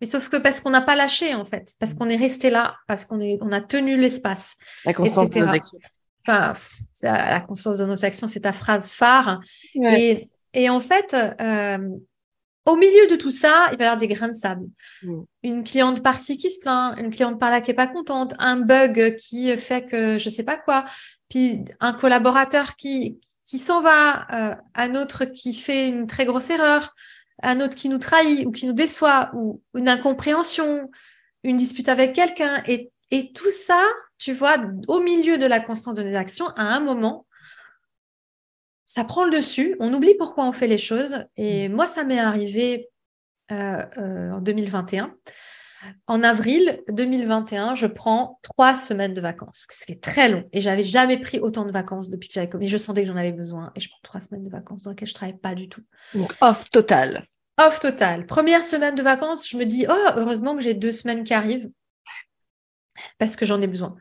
[0.00, 2.76] Mais sauf que parce qu'on n'a pas lâché en fait, parce qu'on est resté là,
[2.88, 4.56] parce qu'on est, on a tenu l'espace.
[4.84, 5.78] La constance de nos actions
[6.26, 9.40] la conscience de nos actions, c'est ta phrase phare.
[9.74, 11.78] Et Et en fait, euh,
[12.64, 14.66] au milieu de tout ça, il va y avoir des grains de sable.
[15.02, 15.20] Mm.
[15.42, 19.16] Une cliente par-ci qui se plaint, une cliente par-là qui est pas contente, un bug
[19.16, 20.84] qui fait que je sais pas quoi,
[21.28, 26.48] puis un collaborateur qui, qui s'en va, euh, un autre qui fait une très grosse
[26.48, 26.94] erreur,
[27.42, 30.90] un autre qui nous trahit ou qui nous déçoit, ou une incompréhension,
[31.44, 32.62] une dispute avec quelqu'un.
[32.66, 33.84] Et, et tout ça,
[34.18, 34.56] tu vois,
[34.88, 37.26] au milieu de la constance de nos actions, à un moment,
[38.86, 41.24] ça prend le dessus, on oublie pourquoi on fait les choses.
[41.36, 41.72] Et mm.
[41.72, 42.88] moi, ça m'est arrivé
[43.52, 45.14] euh, euh, en 2021.
[46.06, 50.44] En avril 2021, je prends trois semaines de vacances, ce qui est très long.
[50.52, 52.66] Et j'avais jamais pris autant de vacances depuis que j'avais commis.
[52.66, 53.70] Je sentais que j'en avais besoin.
[53.76, 55.82] Et je prends trois semaines de vacances dans lesquelles je travaille pas du tout.
[56.14, 57.26] Donc off total.
[57.58, 58.26] Off total.
[58.26, 61.70] Première semaine de vacances, je me dis, oh, heureusement que j'ai deux semaines qui arrivent
[63.18, 63.96] parce que j'en ai besoin.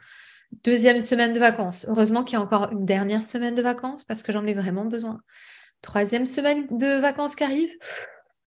[0.63, 1.85] Deuxième semaine de vacances.
[1.89, 4.85] Heureusement qu'il y a encore une dernière semaine de vacances parce que j'en ai vraiment
[4.85, 5.19] besoin.
[5.81, 7.71] Troisième semaine de vacances qui arrive.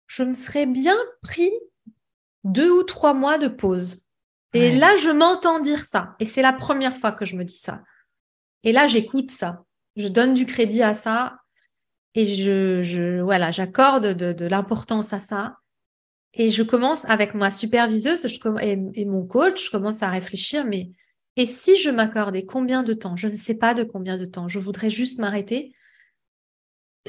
[0.07, 1.51] Je me serais bien pris
[2.44, 4.07] deux ou trois mois de pause.
[4.55, 6.14] Et là, je m'entends dire ça.
[6.18, 7.82] Et c'est la première fois que je me dis ça.
[8.62, 9.64] Et là, j'écoute ça.
[9.97, 11.38] Je donne du crédit à ça.
[12.14, 15.59] Et je, voilà, j'accorde de, l'importance à ça.
[16.37, 18.26] Et je commence avec ma superviseuse
[18.61, 20.91] et, mon coach, je commence à réfléchir, mais
[21.37, 23.16] et si je m'accordais combien de temps?
[23.16, 24.49] Je ne sais pas de combien de temps.
[24.49, 25.74] Je voudrais juste m'arrêter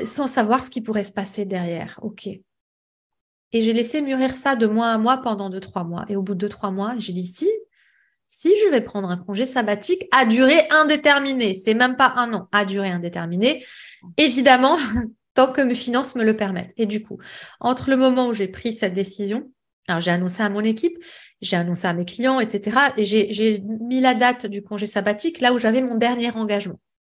[0.03, 1.99] sans savoir ce qui pourrait se passer derrière.
[2.01, 2.27] OK.
[2.27, 6.05] Et j'ai laissé mûrir ça de mois à mois pendant deux, trois mois.
[6.09, 7.49] Et au bout de deux, trois mois, j'ai dit si,
[8.27, 12.49] si je vais prendre un congé sabbatique à durée indéterminée, c'est même pas un an,
[12.51, 13.65] à durée indéterminée,
[14.17, 14.77] évidemment,
[15.37, 16.73] tant que mes finances me le permettent.
[16.77, 17.19] Et du coup,
[17.59, 19.51] entre le moment où j'ai pris cette décision,
[19.87, 20.97] alors j'ai annoncé à mon équipe,
[21.41, 22.75] j'ai annoncé à mes clients, etc.
[22.97, 26.79] Et j'ai mis la date du congé sabbatique là où j'avais mon dernier engagement.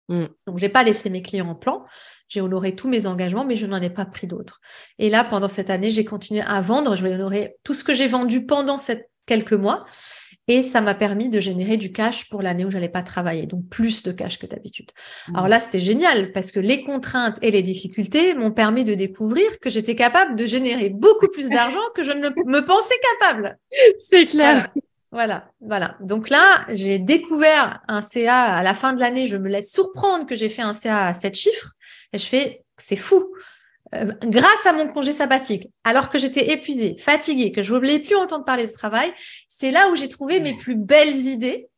[0.10, 0.26] Mm.
[0.48, 1.86] Donc, j'ai pas laissé mes clients en plan.
[2.28, 4.62] J'ai honoré tous mes engagements, mais je n'en ai pas pris d'autres.
[4.98, 6.96] Et là, pendant cette année, j'ai continué à vendre.
[6.96, 9.86] Je vais honorer tout ce que j'ai vendu pendant ces quelques mois.
[10.48, 13.68] Et ça m'a permis de générer du cash pour l'année où j'allais pas travailler, donc
[13.70, 14.92] plus de cash que d'habitude.
[15.34, 19.60] Alors là, c'était génial parce que les contraintes et les difficultés m'ont permis de découvrir
[19.60, 23.58] que j'étais capable de générer beaucoup plus d'argent que je ne me pensais capable.
[23.98, 24.68] C'est clair.
[25.12, 25.98] Voilà, voilà.
[26.02, 29.26] Donc là, j'ai découvert un CA à la fin de l'année.
[29.26, 31.72] Je me laisse surprendre que j'ai fait un CA à 7 chiffres.
[32.14, 33.34] Et je fais, c'est fou.
[33.96, 38.00] Euh, grâce à mon congé sabbatique, alors que j'étais épuisée, fatiguée, que je ne voulais
[38.00, 39.14] plus entendre parler de travail,
[39.48, 41.70] c'est là où j'ai trouvé mes plus belles idées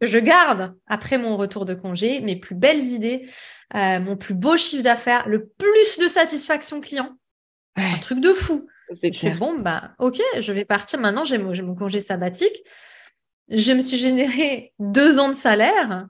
[0.00, 3.28] que je garde après mon retour de congé, mes plus belles idées,
[3.74, 7.10] euh, mon plus beau chiffre d'affaires, le plus de satisfaction client.
[7.76, 8.66] Un truc de fou.
[8.94, 11.00] C'est bon, bah, ok, je vais partir.
[11.00, 12.62] Maintenant, j'ai mon, mon, congé sabbatique.
[13.48, 16.06] Je me suis généré deux ans de salaire.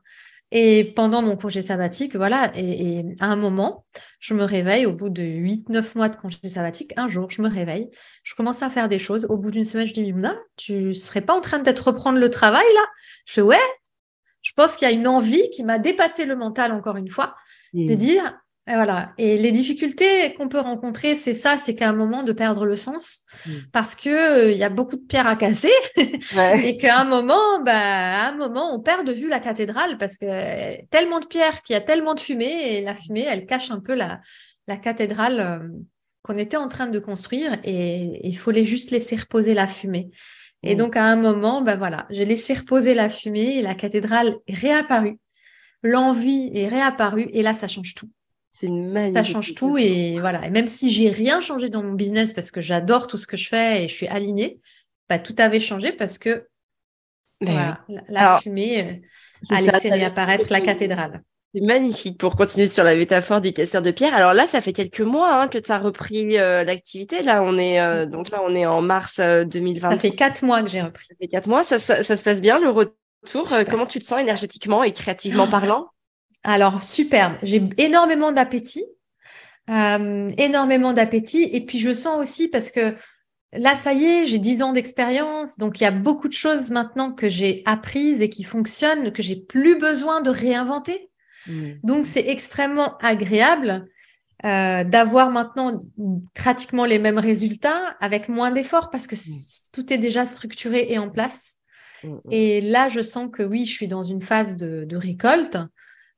[0.55, 3.87] Et pendant mon congé sabbatique, voilà, et, à un moment,
[4.21, 6.93] je me réveille au bout de 8-9 mois de congé sabbatique.
[6.99, 7.91] Un jour, je me réveille,
[8.23, 9.27] je commence à faire des choses.
[9.31, 12.29] Au bout d'une semaine, je dis, Mimna, tu serais pas en train d'être reprendre le
[12.29, 12.87] travail là?
[13.25, 13.57] Je fais, ouais,
[14.43, 17.35] je pense qu'il y a une envie qui m'a dépassé le mental encore une fois,
[17.73, 17.97] de mmh.
[17.97, 18.39] dire,
[18.69, 19.13] et voilà.
[19.19, 22.77] Et les difficultés qu'on peut rencontrer, c'est ça, c'est qu'à un moment de perdre le
[22.77, 23.51] sens, mm.
[23.73, 27.61] parce que euh, il y a beaucoup de pierres à casser, et qu'à un moment,
[27.65, 31.63] bah, à un moment, on perd de vue la cathédrale parce que tellement de pierres
[31.63, 34.21] qu'il y a tellement de fumée, et la fumée, elle cache un peu la,
[34.69, 35.69] la cathédrale euh,
[36.23, 40.11] qu'on était en train de construire, et il fallait juste laisser reposer la fumée.
[40.63, 40.79] Et mm.
[40.79, 44.55] donc à un moment, bah voilà, j'ai laissé reposer la fumée, et la cathédrale est
[44.55, 45.19] réapparue,
[45.83, 48.09] l'envie est réapparue, et là, ça change tout.
[48.53, 48.69] C'est
[49.11, 50.47] Ça change tout et voilà.
[50.47, 53.39] Et même si j'ai rien changé dans mon business parce que j'adore tout ce que
[53.39, 54.61] je fais et je suis alignée,
[55.09, 56.47] bah, tout avait changé parce que
[57.41, 57.79] ben
[58.09, 59.03] la, fumée
[59.51, 61.23] euh, a laissé réapparaître la cathédrale.
[61.55, 64.15] C'est magnifique pour continuer sur la métaphore des casseurs de pierre.
[64.15, 67.23] Alors là, ça fait quelques mois hein, que tu as repris euh, l'activité.
[67.23, 69.91] Là, on est euh, donc là, on est en mars 2020.
[69.91, 71.07] Ça fait quatre mois que j'ai repris.
[71.09, 71.65] Ça fait quatre mois.
[71.65, 72.95] Ça, ça, se passe bien le retour?
[73.71, 75.89] comment tu te sens énergétiquement et créativement parlant?
[76.45, 77.35] Alors, superbe.
[77.43, 78.85] J'ai énormément d'appétit.
[79.71, 81.49] Euh, énormément d'appétit.
[81.53, 82.97] Et puis, je sens aussi parce que
[83.53, 85.57] là, ça y est, j'ai 10 ans d'expérience.
[85.59, 89.23] Donc, il y a beaucoup de choses maintenant que j'ai apprises et qui fonctionnent, que
[89.23, 91.11] j'ai plus besoin de réinventer.
[91.47, 91.71] Mmh.
[91.85, 93.83] Donc, c'est extrêmement agréable
[94.45, 95.85] euh, d'avoir maintenant
[96.35, 99.71] pratiquement les mêmes résultats avec moins d'efforts parce que mmh.
[99.73, 101.59] tout est déjà structuré et en place.
[102.03, 105.57] Mmh, et là, je sens que oui, je suis dans une phase de récolte.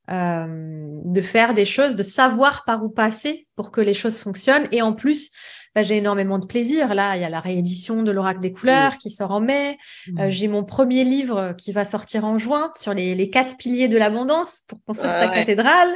[0.08, 4.68] De faire des choses, de savoir par où passer pour que les choses fonctionnent.
[4.70, 5.30] Et en plus,
[5.74, 6.94] bah, j'ai énormément de plaisir.
[6.94, 9.76] Là, il y a la réédition de l'Oracle des couleurs qui sort en mai.
[10.20, 13.88] Euh, j'ai mon premier livre qui va sortir en juin sur les, les quatre piliers
[13.88, 15.88] de l'abondance pour construire sa cathédrale.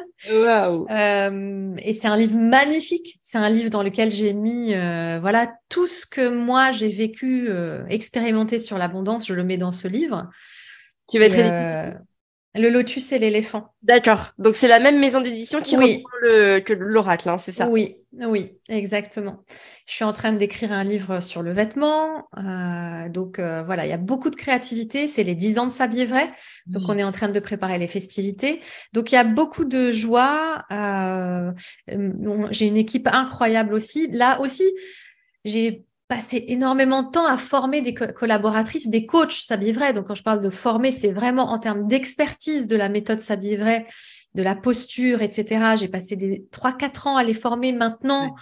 [0.90, 3.18] Euh, et c'est un livre magnifique.
[3.22, 7.48] C'est un livre dans lequel j'ai mis euh, voilà tout ce que moi j'ai vécu,
[7.88, 9.28] expérimenté sur l'abondance.
[9.28, 10.28] Je le mets dans ce livre.
[11.08, 11.98] Qui va être édité
[12.54, 13.74] le lotus et l'éléphant.
[13.82, 14.32] D'accord.
[14.38, 17.68] Donc c'est la même maison d'édition qui reprend le, que l'oracle, hein, c'est ça?
[17.68, 19.44] Oui, oui, exactement.
[19.86, 22.28] Je suis en train d'écrire un livre sur le vêtement.
[22.38, 25.08] Euh, donc euh, voilà, il y a beaucoup de créativité.
[25.08, 26.30] C'est les 10 ans de Sabier Vrai.
[26.66, 28.60] Donc on est en train de préparer les festivités.
[28.92, 30.64] Donc il y a beaucoup de joie.
[30.72, 31.52] Euh,
[32.50, 34.08] j'ai une équipe incroyable aussi.
[34.08, 34.64] Là aussi,
[35.44, 39.92] j'ai passé énormément de temps à former des collaboratrices, des coachs Sabivray.
[39.92, 43.86] Donc, quand je parle de former, c'est vraiment en termes d'expertise de la méthode Sabivray,
[44.34, 45.74] de la posture, etc.
[45.76, 47.72] J'ai passé des 3-4 ans à les former.
[47.72, 48.34] Maintenant,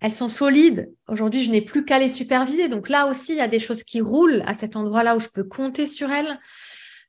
[0.00, 0.90] elles sont solides.
[1.06, 2.68] Aujourd'hui, je n'ai plus qu'à les superviser.
[2.68, 5.28] Donc là aussi, il y a des choses qui roulent à cet endroit-là où je
[5.28, 6.40] peux compter sur elles.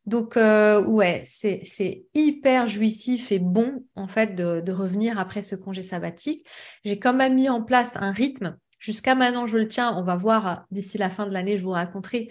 [0.06, 5.56] Donc, euh, ouais, c'est hyper jouissif et bon, en fait, de, de revenir après ce
[5.56, 6.45] congé sabbatique.
[6.84, 9.95] J'ai quand même mis en place un rythme Jusqu'à maintenant, je le tiens.
[9.97, 12.29] On va voir d'ici la fin de l'année, je vous raconterai.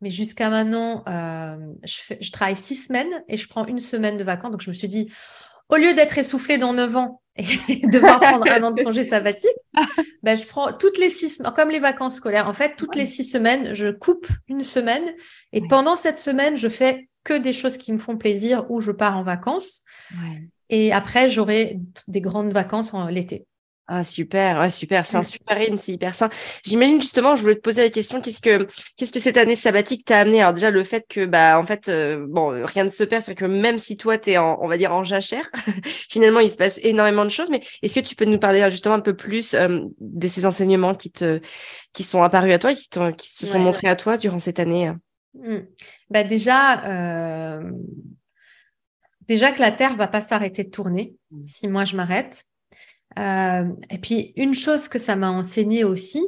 [0.00, 4.52] Mais jusqu'à maintenant, euh, je, travaille six semaines et je prends une semaine de vacances.
[4.52, 5.10] Donc, je me suis dit,
[5.68, 7.42] au lieu d'être essoufflée dans neuf ans et
[7.88, 9.50] devoir prendre un an de congé sabbatique,
[10.22, 12.48] ben, je prends toutes les six, comme les vacances scolaires.
[12.48, 15.12] En fait, toutes les six semaines, je coupe une semaine
[15.52, 18.92] et pendant cette semaine, je fais que des choses qui me font plaisir ou je
[18.92, 19.82] pars en vacances.
[20.70, 23.48] Et après, j'aurai des grandes vacances en l'été.
[23.90, 26.28] Ah super, super, c'est un super rythme, c'est hyper sain.
[26.62, 28.68] J'imagine justement, je voulais te poser la question, qu'est-ce que
[28.98, 30.42] qu'est-ce que cette année sabbatique t'a amené?
[30.42, 33.34] Alors déjà le fait que bah en fait euh, bon rien ne se perd, c'est
[33.34, 35.50] que même si toi tu es en on va dire en jachère,
[36.10, 37.48] finalement il se passe énormément de choses.
[37.48, 40.94] Mais est-ce que tu peux nous parler justement un peu plus euh, de ces enseignements
[40.94, 41.40] qui te
[41.94, 44.92] qui sont apparus à toi, qui qui se sont montrés à toi durant cette année
[45.32, 45.60] mmh.
[46.10, 46.84] Bah déjà.
[46.84, 47.62] Euh...
[49.28, 51.42] Déjà que la Terre va pas s'arrêter de tourner mmh.
[51.42, 52.44] si moi je m'arrête.
[53.18, 56.22] Euh, et puis, une chose que ça m'a enseigné aussi,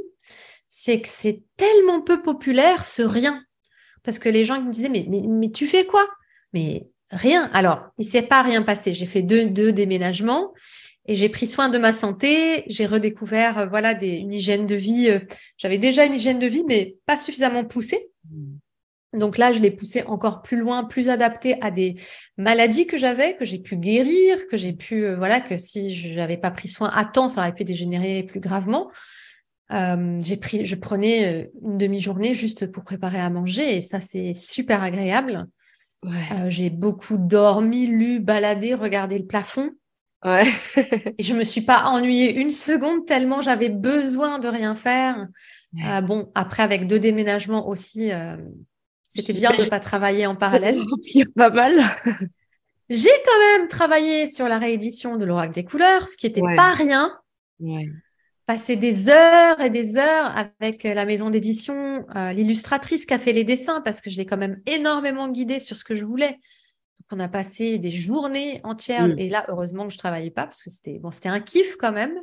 [0.68, 3.44] c'est que c'est tellement peu populaire ce rien.
[4.02, 6.08] Parce que les gens me disaient, mais, tu fais quoi?
[6.52, 7.50] Mais rien.
[7.52, 8.94] Alors, il s'est pas rien passé.
[8.94, 10.52] J'ai fait deux, deux déménagements
[11.06, 12.64] et j'ai pris soin de ma santé.
[12.66, 15.10] J'ai redécouvert, euh, voilà, des, une hygiène de vie.
[15.10, 15.18] Euh,
[15.58, 18.10] j'avais déjà une hygiène de vie, mais pas suffisamment poussée.
[18.30, 18.49] Mmh.
[19.12, 21.96] Donc là, je l'ai poussé encore plus loin, plus adapté à des
[22.36, 26.14] maladies que j'avais, que j'ai pu guérir, que j'ai pu, euh, voilà, que si je
[26.14, 28.90] n'avais pas pris soin à temps, ça aurait pu dégénérer plus gravement.
[29.72, 34.00] Euh, j'ai pris, je prenais euh, une demi-journée juste pour préparer à manger et ça,
[34.00, 35.46] c'est super agréable.
[36.46, 39.70] j'ai beaucoup dormi, lu, baladé, regardé le plafond.
[40.24, 40.44] Ouais.
[41.18, 45.26] et je me suis pas ennuyée une seconde tellement j'avais besoin de rien faire.
[46.02, 48.10] bon, après avec deux déménagements aussi,
[49.12, 50.78] c'était bien de ne pas travailler en parallèle.
[51.36, 51.80] pas mal.
[52.88, 56.72] J'ai quand même travaillé sur la réédition de l'Oracle des couleurs, ce qui n'était pas
[56.72, 57.18] rien.
[57.58, 57.88] Ouais.
[58.46, 63.32] Passer des heures et des heures avec la maison d'édition, euh, l'illustratrice qui a fait
[63.32, 66.30] les dessins, parce que je l'ai quand même énormément guidée sur ce que je voulais.
[66.30, 69.08] Donc, on a passé des journées entières.
[69.08, 69.18] Mm.
[69.18, 71.92] Et là, heureusement que je travaillais pas, parce que c'était bon, c'était un kiff quand
[71.92, 72.14] même.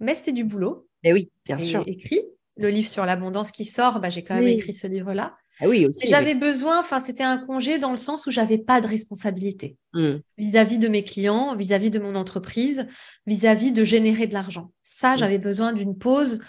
[0.00, 0.88] Mais c'était du boulot.
[1.02, 1.82] Et oui, bien sûr.
[1.86, 2.22] Écrit.
[2.58, 5.36] Le livre sur l'abondance qui sort, bah, j'ai quand même écrit ce livre-là.
[5.60, 6.06] Ah oui, aussi.
[6.08, 10.16] J'avais besoin, enfin, c'était un congé dans le sens où j'avais pas de responsabilité hmm.
[10.36, 12.86] vis-à- -vis de mes clients, vis-à-vis de mon entreprise,
[13.26, 14.72] vis-à-vis de générer de l'argent.
[14.82, 15.18] Ça, hmm.
[15.18, 16.40] j'avais besoin d'une pause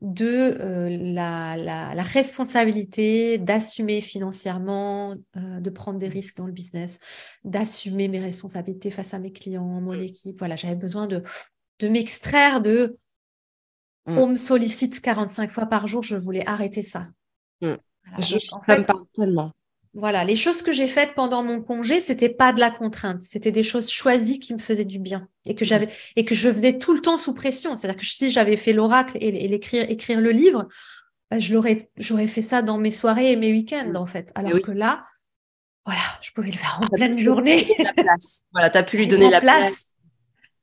[0.00, 6.98] de euh, la, la, responsabilité d'assumer financièrement, euh, de prendre des risques dans le business,
[7.44, 10.02] d'assumer mes responsabilités face à mes clients, mon hmm.
[10.02, 10.38] équipe.
[10.38, 11.22] Voilà, j'avais besoin de,
[11.78, 12.98] de m'extraire de
[14.04, 17.06] on me sollicite 45 fois par jour, je voulais arrêter ça
[18.18, 19.52] ça me parle tellement.
[19.94, 23.52] Voilà, les choses que j'ai faites pendant mon congé, c'était pas de la contrainte, c'était
[23.52, 26.78] des choses choisies qui me faisaient du bien et que j'avais et que je faisais
[26.78, 27.76] tout le temps sous pression.
[27.76, 30.66] C'est-à-dire que si j'avais fait l'oracle et, l'écrire, écrire le livre,
[31.30, 33.96] bah, je l'aurais, j'aurais fait ça dans mes soirées et mes week-ends mm.
[33.96, 34.32] en fait.
[34.34, 35.04] Alors que là,
[35.84, 37.74] voilà, je pouvais le faire en pleine journée.
[37.78, 38.44] La place.
[38.52, 39.94] Voilà, tu as pu lui donner la place.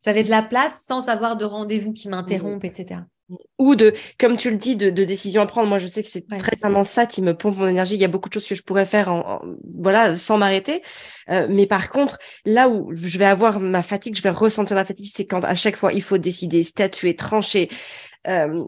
[0.03, 3.01] J'avais de la place sans avoir de rendez-vous qui m'interrompent, etc.
[3.57, 5.67] ou de, comme tu le dis, de, de décisions à prendre.
[5.67, 7.95] Moi, je sais que c'est très vraiment ça qui me pompe mon énergie.
[7.95, 9.41] Il y a beaucoup de choses que je pourrais faire en,
[9.77, 10.81] voilà, sans m'arrêter.
[11.29, 14.85] Euh, mais par contre, là où je vais avoir ma fatigue, je vais ressentir la
[14.85, 17.69] fatigue, c'est quand à chaque fois il faut décider, statuer, trancher.
[18.27, 18.65] Euh,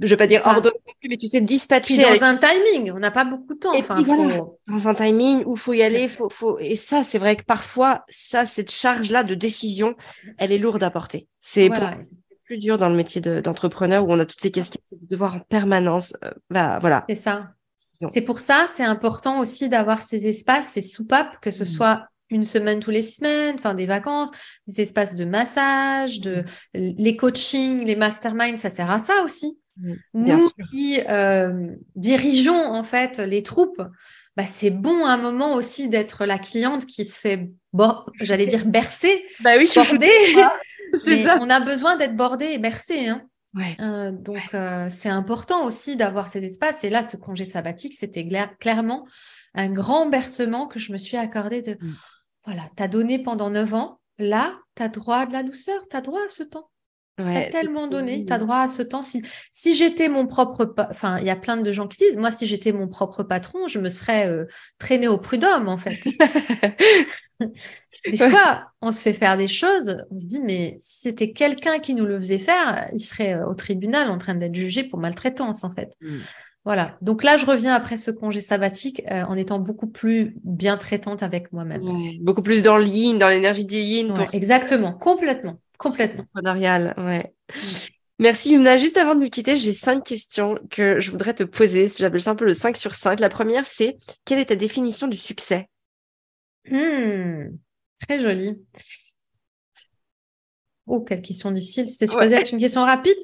[0.00, 0.76] je vais pas dire ordonner,
[1.08, 2.02] mais tu sais, dispatcher.
[2.02, 3.76] dans un timing, on n'a pas beaucoup de temps.
[3.76, 4.00] enfin,
[4.68, 6.58] Dans un timing où faut y aller, faut, faut.
[6.60, 9.96] Et ça, c'est vrai que parfois, ça, cette charge-là de décision,
[10.38, 11.26] elle est lourde à porter.
[11.40, 11.68] C'est
[12.44, 15.36] plus dur dans le métier d'entrepreneur où on a toutes ces questions, c'est de devoir
[15.36, 16.14] en permanence.
[16.24, 17.04] Euh, bah, voilà.
[17.08, 17.50] C'est ça.
[18.08, 21.66] C'est pour ça, c'est important aussi d'avoir ces espaces, ces soupapes, que ce mmh.
[21.66, 24.30] soit une semaine tous les semaines, enfin des vacances,
[24.66, 26.94] des espaces de massage, de mmh.
[26.98, 29.58] les coachings, les masterminds, ça sert à ça aussi.
[29.76, 29.94] Mmh.
[30.14, 33.82] Nous qui euh, dirigeons en fait les troupes,
[34.36, 38.46] bah, c'est bon à un moment aussi d'être la cliente qui se fait, bon, j'allais
[38.46, 39.68] dire bercer, bah oui,
[41.40, 43.08] on a besoin d'être bordé et bercé.
[43.08, 43.22] Hein.
[43.80, 46.84] Euh, donc, euh, c'est important aussi d'avoir ces espaces.
[46.84, 48.28] Et là, ce congé sabbatique, c'était
[48.58, 49.06] clairement
[49.54, 51.94] un grand bercement que je me suis accordé de, mm.
[52.46, 54.00] voilà, tu as donné pendant neuf ans.
[54.18, 56.70] Là, tu as droit à de la douceur, tu as droit à ce temps.
[57.20, 59.02] Ouais, tellement donné, tu as droit à ce temps.
[59.02, 62.32] Si, si j'étais mon propre, enfin, il y a plein de gens qui disent, moi,
[62.32, 64.46] si j'étais mon propre patron, je me serais euh,
[64.78, 66.00] traîné au prud'homme, en fait.
[68.10, 71.78] des fois, on se fait faire des choses, on se dit, mais si c'était quelqu'un
[71.78, 74.98] qui nous le faisait faire, il serait euh, au tribunal en train d'être jugé pour
[74.98, 75.92] maltraitance, en fait.
[76.00, 76.16] Mm.
[76.64, 76.96] Voilà.
[77.00, 81.22] Donc là, je reviens après ce congé sabbatique euh, en étant beaucoup plus bien traitante
[81.22, 81.82] avec moi-même.
[82.22, 84.14] beaucoup plus dans le yin, dans l'énergie du yin.
[84.32, 85.58] Exactement, complètement.
[85.84, 86.24] Complètement.
[86.34, 87.34] Ouais.
[87.54, 87.60] Mm.
[88.18, 88.78] Merci Yumna.
[88.78, 91.88] Juste avant de nous quitter, j'ai cinq questions que je voudrais te poser.
[91.88, 93.20] J'appelle ça un peu le 5 sur 5.
[93.20, 95.68] La première, c'est quelle est ta définition du succès?
[96.70, 97.56] Hmm,
[98.08, 98.56] Très joli.
[100.86, 101.88] Oh, quelle question difficile.
[101.88, 103.16] C'était supposé être une question rapide?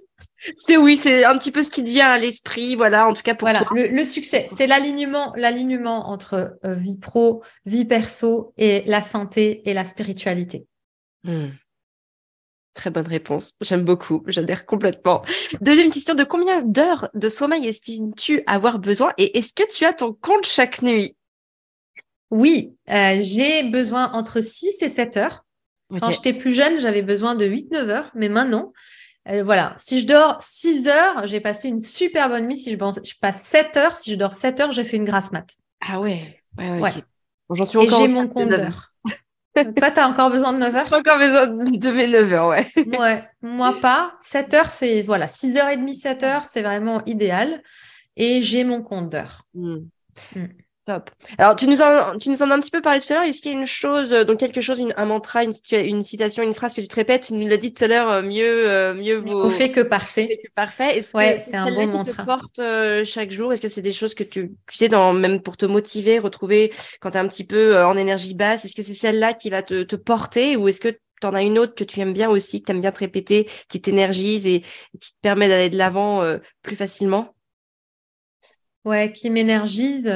[0.56, 2.74] C'est oui, c'est un petit peu ce qui te vient à l'esprit.
[2.74, 7.42] Voilà, en tout cas pour voilà, Le, succès, c'est l'alignement, l'alignement entre euh, vie pro,
[7.64, 10.66] vie perso et la santé et la spiritualité.
[11.24, 11.48] Hmm.
[12.74, 13.54] Très bonne réponse.
[13.60, 14.22] J'aime beaucoup.
[14.26, 15.22] J'adhère complètement.
[15.60, 16.14] Deuxième question.
[16.14, 20.46] De combien d'heures de sommeil estimes-tu avoir besoin et est-ce que tu as ton compte
[20.46, 21.16] chaque nuit?
[22.30, 25.44] Oui, euh, j'ai besoin entre 6 et 7 heures.
[26.00, 28.72] Quand j'étais plus jeune, j'avais besoin de 8-9 heures, mais maintenant,
[29.28, 32.56] euh, voilà, si je dors 6 heures, j'ai passé une super bonne nuit.
[32.56, 35.32] Si je, je passe 7 heures, si je dors 7 heures, j'ai fait une grasse
[35.32, 35.56] mat.
[35.80, 36.92] Ah ouais, ouais, ouais.
[37.50, 38.89] J'en suis encore et j'ai mon compte d'heures.
[39.54, 40.92] Toi, tu as encore besoin de 9 heures?
[40.92, 42.66] Encore besoin de mes 9 heures, ouais.
[42.98, 44.14] ouais, moi pas.
[44.20, 47.62] 7 heures, c'est voilà, 6h30, 7 heures, c'est vraiment idéal.
[48.16, 49.42] Et j'ai mon compte d'heures.
[49.54, 49.78] Hmm.
[50.34, 50.46] Hmm.
[50.86, 51.10] Top.
[51.36, 53.24] Alors, tu nous, en, tu nous en as un petit peu parlé tout à l'heure.
[53.24, 56.42] Est-ce qu'il y a une chose, euh, donc quelque chose, un mantra, une, une, citation,
[56.42, 57.26] une phrase que tu te répètes?
[57.26, 59.50] Tu nous l'as dit tout à l'heure, euh, mieux, euh, mieux vaut.
[59.50, 60.40] fait que parfait.
[60.42, 60.98] Que parfait.
[60.98, 62.22] Est-ce ouais, c'est un bon mantra.
[62.22, 65.42] Te porte chaque jour Est-ce que c'est des choses que tu, tu sais, dans, même
[65.42, 68.82] pour te motiver, retrouver quand tu es un petit peu en énergie basse Est-ce que
[68.82, 71.74] c'est celle-là qui va te, te porter ou est-ce que tu en as une autre
[71.74, 74.62] que tu aimes bien aussi, que tu aimes bien te répéter, qui t'énergise et,
[74.98, 76.24] qui te permet d'aller de l'avant
[76.62, 77.34] plus facilement?
[78.84, 80.10] Ouais, qui m'énergise.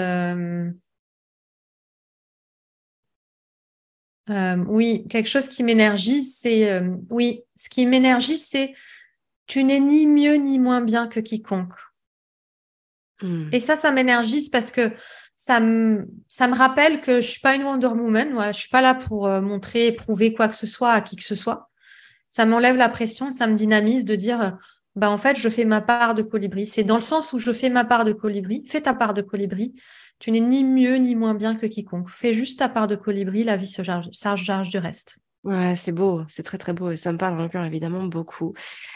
[4.31, 8.75] Euh, oui, quelque chose qui m'énergise, c'est euh, oui, ce qui m'énergise, c'est
[9.47, 11.75] tu n'es ni mieux ni moins bien que quiconque.
[13.21, 13.49] Hmm.
[13.53, 14.93] Et ça, ça m'énergise parce que
[15.37, 18.71] ça me ça me rappelle que je suis pas une Wonder Woman, voilà, je suis
[18.71, 21.71] pas là pour euh, montrer, prouver quoi que ce soit à qui que ce soit.
[22.31, 24.57] Ça m'enlève la pression, ça me dynamise de dire
[24.97, 26.67] bah en fait je fais ma part de colibri.
[26.67, 29.23] C'est dans le sens où je fais ma part de colibri, fais ta part de
[29.23, 29.75] colibri.
[30.19, 32.09] Tu n'es ni mieux ni moins bien que quiconque.
[32.09, 35.19] Fais juste ta part de colibri, la vie se charge, charge, du reste.
[35.43, 38.55] Ouais, c'est beau, c'est très très beau et ça me parle cœur évidemment beaucoup.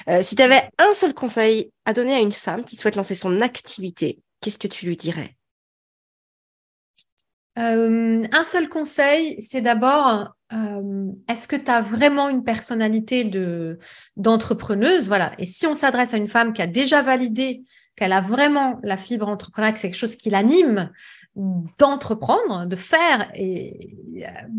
[0.09, 3.15] Euh, si tu avais un seul conseil à donner à une femme qui souhaite lancer
[3.15, 5.38] son activité, qu'est-ce que tu lui dirais?
[7.59, 13.79] Euh, Un seul conseil, c'est d'abord, euh, est-ce que tu as vraiment une personnalité de
[14.17, 15.09] d'entrepreneuse?
[15.09, 15.33] Voilà.
[15.39, 17.63] Et si on s'adresse à une femme qui a déjà validé
[17.97, 20.91] qu'elle a vraiment la fibre entrepreneuriale, que c'est quelque chose qui l'anime
[21.79, 23.97] d'entreprendre, de faire et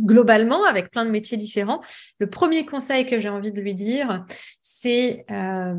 [0.05, 1.81] globalement avec plein de métiers différents.
[2.19, 4.25] Le premier conseil que j'ai envie de lui dire,
[4.61, 5.75] c'est euh,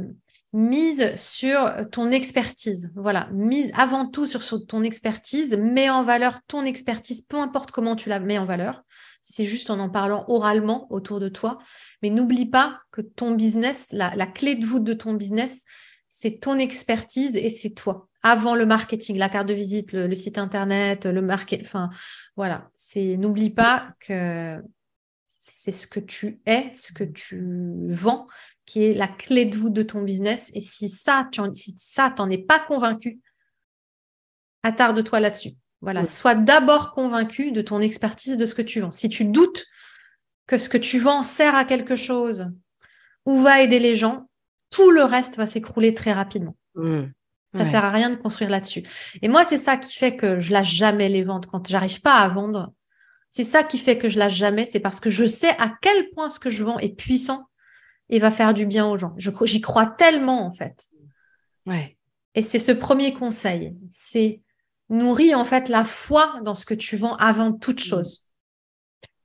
[0.53, 2.90] mise sur ton expertise.
[2.96, 7.96] Voilà, mise avant tout sur, ton expertise, mets en valeur ton expertise, peu importe comment
[7.96, 8.82] tu la mets en valeur.
[9.22, 11.59] C'est juste en en parlant oralement autour de toi,
[12.03, 15.64] mais n'oublie pas que ton business, la, la clé de voûte de ton business,
[16.11, 18.09] c'est ton expertise et c'est toi.
[18.22, 21.88] Avant le marketing, la carte de visite, le, site internet, le market, enfin
[22.36, 22.68] voilà.
[22.74, 24.61] C'est n'oublie pas que
[25.28, 27.42] c'est ce que tu es, ce que tu
[27.88, 28.26] vends,
[28.70, 30.52] qui est la clé de voûte de ton business.
[30.54, 33.18] Et si ça, tu en, si ça, t'en es pas convaincu,
[34.62, 35.54] attarde-toi là-dessus.
[35.80, 38.92] Voilà, sois d'abord convaincu de ton expertise, de ce que tu vends.
[38.92, 39.66] Si tu doutes
[40.46, 42.46] que ce que tu vends sert à quelque chose
[43.26, 44.30] ou va aider les gens,
[44.70, 46.56] tout le reste va s'écrouler très rapidement.
[46.76, 47.06] Mmh.
[47.52, 48.84] Ça sert à rien de construire là-dessus.
[49.20, 52.18] Et moi, c'est ça qui fait que je lâche jamais les ventes quand j'arrive pas
[52.18, 52.72] à vendre.
[53.30, 56.08] C'est ça qui fait que je lâche jamais, c'est parce que je sais à quel
[56.10, 57.49] point ce que je vends est puissant
[58.11, 59.14] et va faire du bien aux gens.
[59.16, 60.88] J'y crois tellement en fait.
[61.66, 61.96] Ouais.
[62.34, 64.42] Et c'est ce premier conseil, c'est
[64.88, 67.84] nourrir en fait la foi dans ce que tu vends avant toute mmh.
[67.84, 68.26] chose.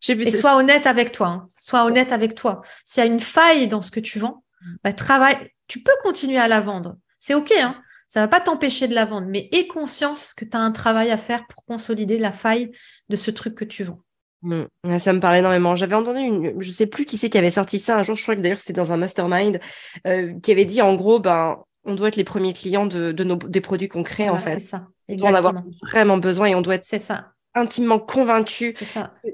[0.07, 1.27] Et sois honnête avec toi.
[1.27, 1.49] Hein.
[1.59, 2.61] Sois honnête avec toi.
[2.85, 4.73] S'il y a une faille dans ce que tu vends, mmh.
[4.83, 5.51] bah, travaille.
[5.67, 6.97] Tu peux continuer à la vendre.
[7.17, 7.51] C'est OK.
[7.51, 10.71] Hein ça va pas t'empêcher de la vendre, mais aie conscience que tu as un
[10.71, 12.71] travail à faire pour consolider la faille
[13.09, 13.99] de ce truc que tu vends.
[14.45, 14.99] Mmh.
[14.99, 15.75] Ça me parle énormément.
[15.75, 18.15] J'avais entendu une, je sais plus qui c'est qui avait sorti ça un jour.
[18.15, 19.59] Je crois que d'ailleurs c'était dans un mastermind
[20.05, 23.35] euh, qui avait dit en gros, ben, on doit être les premiers clients de, nos
[23.35, 24.55] des produits qu'on crée en fait.
[24.55, 24.87] C'est ça.
[25.09, 27.31] On doit en avoir vraiment besoin et on doit être ça.
[27.55, 28.75] intimement convaincu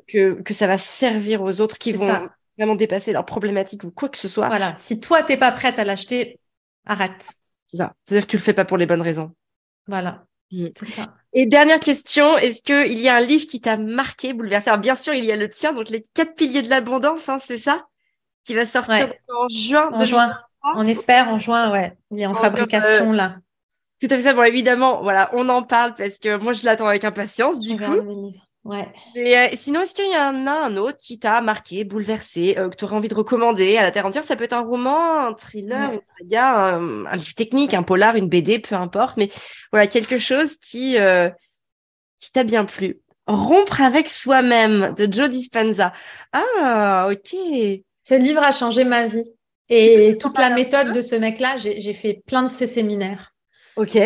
[0.07, 2.17] Que, que ça va servir aux autres qui vont
[2.57, 4.47] vraiment dépasser leurs problématiques ou quoi que ce soit.
[4.47, 4.73] Voilà.
[4.77, 6.39] Si toi t'es pas prête à l'acheter,
[6.85, 7.31] arrête.
[7.65, 7.93] C'est ça.
[8.05, 9.33] C'est-à-dire que tu le fais pas pour les bonnes raisons.
[9.87, 10.25] Voilà.
[10.51, 10.67] Mm.
[10.77, 11.15] C'est ça.
[11.33, 14.69] Et dernière question, est-ce qu'il y a un livre qui t'a marqué, bouleversé?
[14.69, 17.39] Alors bien sûr, il y a le tien, donc les quatre piliers de l'abondance, hein,
[17.39, 17.85] c'est ça?
[18.43, 19.89] Qui va sortir en juin.
[19.93, 20.37] En juin.
[20.75, 21.97] On espère en juin, ouais.
[22.11, 23.37] Il est en fabrication là.
[24.01, 24.33] Tout à fait ça.
[24.33, 28.33] Bon, évidemment, voilà, on en parle parce que moi, je l'attends avec impatience, du coup.
[28.63, 28.87] Ouais.
[29.15, 32.69] Et euh, sinon, est-ce qu'il y en a un autre qui t'a marqué, bouleversé, euh,
[32.69, 34.23] que tu aurais envie de recommander à la terre entière?
[34.23, 38.29] Ça peut être un roman, un thriller, une saga, un, livre technique, un polar, une
[38.29, 39.17] BD, peu importe.
[39.17, 39.29] Mais
[39.71, 41.29] voilà, quelque chose qui, euh,
[42.19, 43.01] qui t'a bien plu.
[43.25, 45.91] Rompre avec soi-même de Joe Dispenza.
[46.31, 47.35] Ah, ok.
[48.03, 49.31] Ce livre a changé ma vie.
[49.69, 53.33] Et toute la méthode de ce mec-là, j'ai fait plein de ses séminaires.
[53.75, 53.97] Ok.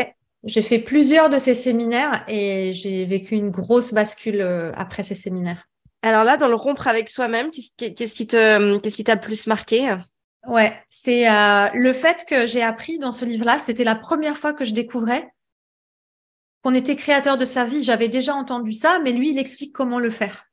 [0.46, 5.16] J'ai fait plusieurs de ces séminaires et j'ai vécu une grosse bascule euh, après ces
[5.16, 5.68] séminaires.
[6.04, 9.96] Alors là, dans le rompre avec soi-même, qu'est-ce qui te, qu'est-ce qui t'a plus marqué?
[10.48, 13.58] Ouais, c'est euh, le fait que j'ai appris dans ce livre-là.
[13.58, 15.28] C'était la première fois que je découvrais
[16.64, 17.82] qu'on était créateur de sa vie.
[17.82, 20.46] J'avais déjà entendu ça, mais lui, il explique comment le faire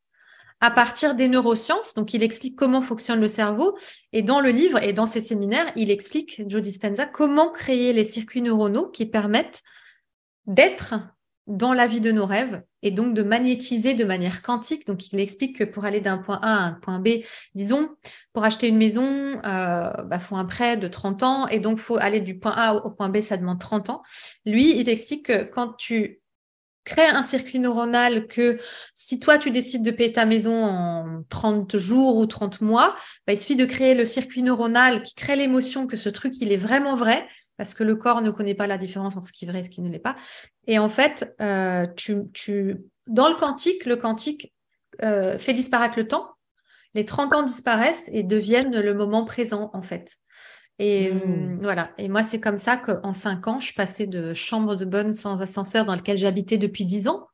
[0.63, 1.93] à partir des neurosciences.
[1.95, 3.77] Donc, il explique comment fonctionne le cerveau.
[4.13, 8.05] Et dans le livre et dans ses séminaires, il explique, Joe Dispenza, comment créer les
[8.05, 9.63] circuits neuronaux qui permettent
[10.47, 10.95] d'être
[11.47, 14.87] dans la vie de nos rêves et donc de magnétiser de manière quantique.
[14.87, 17.09] Donc, il explique que pour aller d'un point A à un point B,
[17.55, 17.89] disons,
[18.33, 21.97] pour acheter une maison, euh, bah, faut un prêt de 30 ans et donc faut
[21.97, 24.03] aller du point A au point B, ça demande 30 ans.
[24.47, 26.23] Lui, il explique que quand tu
[26.85, 28.59] crées un circuit neuronal que
[28.95, 33.33] si toi tu décides de payer ta maison en 30 jours ou 30 mois, bah,
[33.33, 36.57] il suffit de créer le circuit neuronal qui crée l'émotion que ce truc il est
[36.57, 37.27] vraiment vrai
[37.63, 39.63] parce que le corps ne connaît pas la différence entre ce qui est vrai et
[39.63, 40.17] ce qui ne l'est pas.
[40.67, 44.53] Et en fait, euh, tu, tu, dans le quantique, le quantique
[45.05, 46.29] euh, fait disparaître le temps.
[46.95, 50.17] Les 30 ans disparaissent et deviennent le moment présent, en fait.
[50.81, 51.61] Et mmh.
[51.63, 51.93] voilà.
[51.99, 55.13] Et moi, c'est comme ça qu'en cinq ans, je suis passée de chambre de bonne
[55.13, 57.29] sans ascenseur dans lequel j'habitais depuis dix ans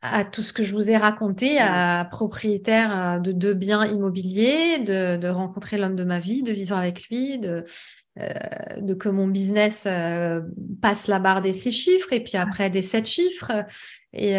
[0.00, 4.78] à tout ce que je vous ai raconté, à propriétaire euh, de deux biens immobiliers,
[4.78, 7.64] de, rencontrer l'homme de ma vie, de vivre avec lui, de,
[8.20, 8.30] euh,
[8.80, 10.40] de que mon business euh,
[10.80, 13.64] passe la barre des six chiffres et puis après des sept chiffres.
[14.12, 14.34] Et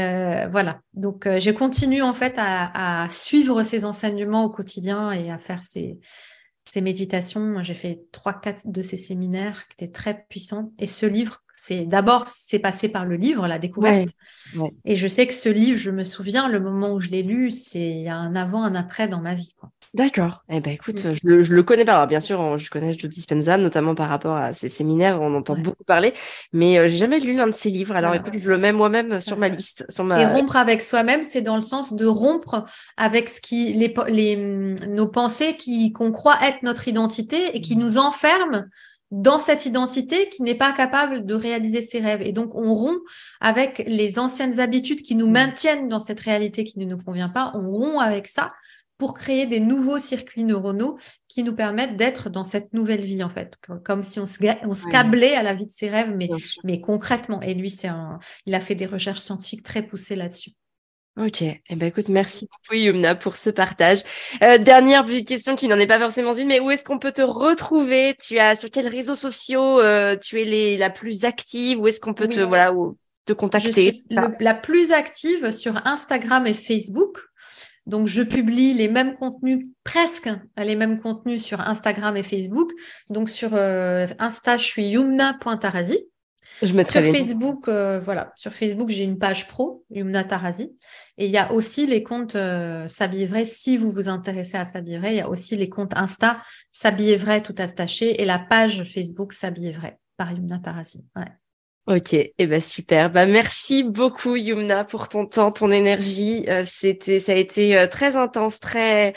[0.52, 0.82] voilà.
[0.94, 5.64] Donc, j'ai continué en fait à, à, suivre ces enseignements au quotidien et à faire
[5.64, 6.00] ces,
[6.66, 7.62] ces méditations.
[7.62, 10.74] J'ai fait trois, quatre de ces séminaires qui étaient très puissants.
[10.80, 14.08] Et ce livre c'est d'abord, c'est passé par le livre, la découverte.
[14.86, 17.52] Et je sais que ce livre, je me souviens, le moment où je l'ai lu,
[17.52, 19.54] c'est un avant, un après dans ma vie.
[19.94, 20.46] D'accord.
[20.50, 21.14] Eh ben, écoute, mm.
[21.16, 21.96] je, le, le connais pas.
[21.96, 25.58] Alors, bien sûr, je connais Joe Dispenza, notamment par rapport à ses séminaires, on entend
[25.58, 26.14] beaucoup parler,
[26.54, 27.94] mais je euh, j'ai jamais lu l'un de ses livres.
[27.94, 29.86] Alors, écoute, je le mets moi-même sur ma liste.
[29.90, 30.22] Sur ma...
[30.22, 32.64] Et rompre avec soi-même, c'est dans le sens de rompre
[32.96, 37.76] avec ce qui, les, les, nos pensées qui, qu'on croit être notre identité et qui
[37.76, 37.80] mm.
[37.80, 38.64] nous enferment
[39.12, 42.22] dans cette identité qui n'est pas capable de réaliser ses rêves.
[42.22, 43.02] Et donc, on rompt
[43.42, 45.32] avec les anciennes habitudes qui nous mmh.
[45.32, 47.52] maintiennent dans cette réalité qui ne nous convient pas.
[47.56, 48.52] On rompt avec ça
[49.00, 51.00] pour créer des nouveaux circuits neuronaux
[51.30, 53.58] qui nous permettent d'être dans cette nouvelle vie, en fait.
[53.86, 56.28] Comme si on se, on se câblait à la vie de ses rêves, mais,
[56.66, 57.42] mais concrètement.
[57.42, 60.52] Et lui, c'est un, il a fait des recherches scientifiques très poussées là-dessus.
[61.18, 64.00] Ok, eh ben écoute, merci beaucoup Yumna pour ce partage.
[64.42, 67.12] Euh, dernière petite question qui n'en est pas forcément une, mais où est-ce qu'on peut
[67.12, 68.16] te retrouver?
[68.16, 71.80] Tu as sur quels réseaux sociaux euh, tu es les, la plus active?
[71.82, 72.74] Où est-ce qu'on peut te voilà
[73.26, 74.04] te contacter?
[74.40, 77.20] la plus active sur Instagram et Facebook.
[77.90, 82.72] Donc, je publie les mêmes contenus, presque les mêmes contenus sur Instagram et Facebook.
[83.10, 86.06] Donc, sur euh, Insta, je suis yumna.tarazi.
[86.62, 90.76] Je mettrai sur Facebook, euh, voilà, sur Facebook, j'ai une page pro, Yumna Tarazi.
[91.18, 93.46] Et il y a aussi les comptes euh, S'habiller vrai.
[93.46, 96.42] Si vous vous intéressez à S'habiller vrai, il y a aussi les comptes Insta
[96.72, 101.06] S'habiller vrai tout attaché et la page Facebook S'habiller vrai par Yumna Tarazi.
[101.16, 101.26] Ouais.
[101.90, 103.10] Ok, et eh ben super.
[103.10, 106.46] Bah merci beaucoup Yumna pour ton temps, ton énergie.
[106.48, 109.14] Euh, c'était, ça a été euh, très intense, très.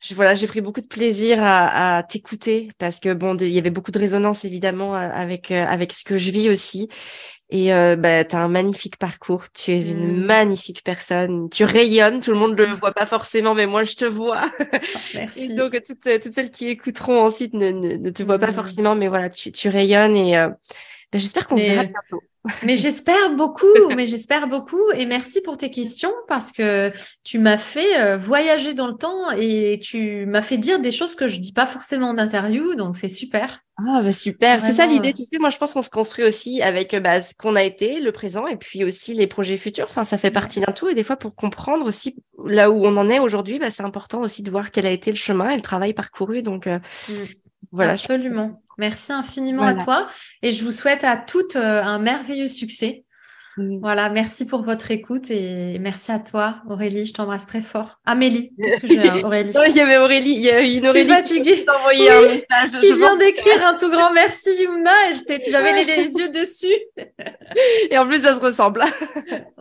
[0.00, 3.58] Je, voilà, j'ai pris beaucoup de plaisir à, à t'écouter parce que bon, il y
[3.58, 6.88] avait beaucoup de résonance évidemment euh, avec avec ce que je vis aussi.
[7.50, 10.24] Et euh, bah, tu as un magnifique parcours, tu es une mmh.
[10.24, 13.94] magnifique personne, tu rayonnes, tout le monde ne le voit pas forcément, mais moi je
[13.94, 14.50] te vois.
[15.14, 15.52] Merci.
[15.52, 18.54] et donc toutes, toutes celles qui écouteront ensuite ne, ne, ne te voient pas mmh.
[18.54, 20.34] forcément, mais voilà, tu, tu rayonnes et
[21.10, 22.20] ben, j'espère qu'on se verra bientôt.
[22.64, 26.92] Mais j'espère beaucoup, mais j'espère beaucoup et merci pour tes questions parce que
[27.24, 31.14] tu m'as fait euh, voyager dans le temps et tu m'as fait dire des choses
[31.14, 33.60] que je dis pas forcément en interview, donc c'est super.
[33.86, 36.62] Ah bah super, c'est ça l'idée, tu sais, moi je pense qu'on se construit aussi
[36.62, 40.04] avec bah, ce qu'on a été, le présent et puis aussi les projets futurs, enfin
[40.04, 43.08] ça fait partie d'un tout et des fois pour comprendre aussi là où on en
[43.08, 45.62] est aujourd'hui, bah, c'est important aussi de voir quel a été le chemin et le
[45.62, 47.12] travail parcouru, donc euh, mm.
[47.70, 47.92] voilà.
[47.92, 48.60] Absolument.
[48.78, 50.08] Merci infiniment à toi
[50.42, 53.04] et je vous souhaite à toutes euh, un merveilleux succès.
[53.80, 57.06] Voilà, merci pour votre écoute et merci à toi, Aurélie.
[57.06, 57.98] Je t'embrasse très fort.
[58.06, 61.64] Amélie, qu'est-ce que j'ai, Aurélie Il y avait Aurélie, il y a une Aurélie qui
[61.64, 62.80] t'a envoyé un message.
[62.80, 64.92] Qui vient d'écrire un tout grand merci, Yuna.
[65.50, 66.66] J'avais les, yeux dessus.
[67.90, 68.84] et en plus, ça se ressemble.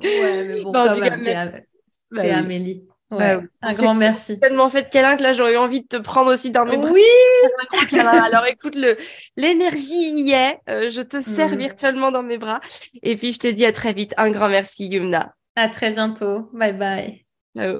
[0.03, 2.83] ouais, mais bon, quand même, t'es, Amélie.
[3.09, 4.37] Ouais, un grand merci.
[4.37, 6.75] Tellement fait de câlin que là j'aurais eu envie de te prendre aussi dans mes
[6.75, 6.91] bras.
[6.91, 7.01] Oui.
[7.99, 8.97] Alors écoute, le
[9.37, 10.59] l'énergie y est.
[10.69, 11.57] Euh, je te sers mm.
[11.57, 12.59] virtuellement dans mes bras.
[13.03, 14.13] Et puis je te dis à très vite.
[14.17, 15.33] Un grand merci Yumna.
[15.55, 16.49] À très bientôt.
[16.51, 17.25] Bye bye.
[17.57, 17.79] Ciao.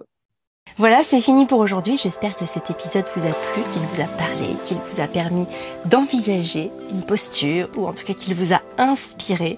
[0.78, 1.98] Voilà, c'est fini pour aujourd'hui.
[1.98, 5.48] J'espère que cet épisode vous a plu, qu'il vous a parlé, qu'il vous a permis
[5.86, 9.58] d'envisager une posture ou en tout cas qu'il vous a inspiré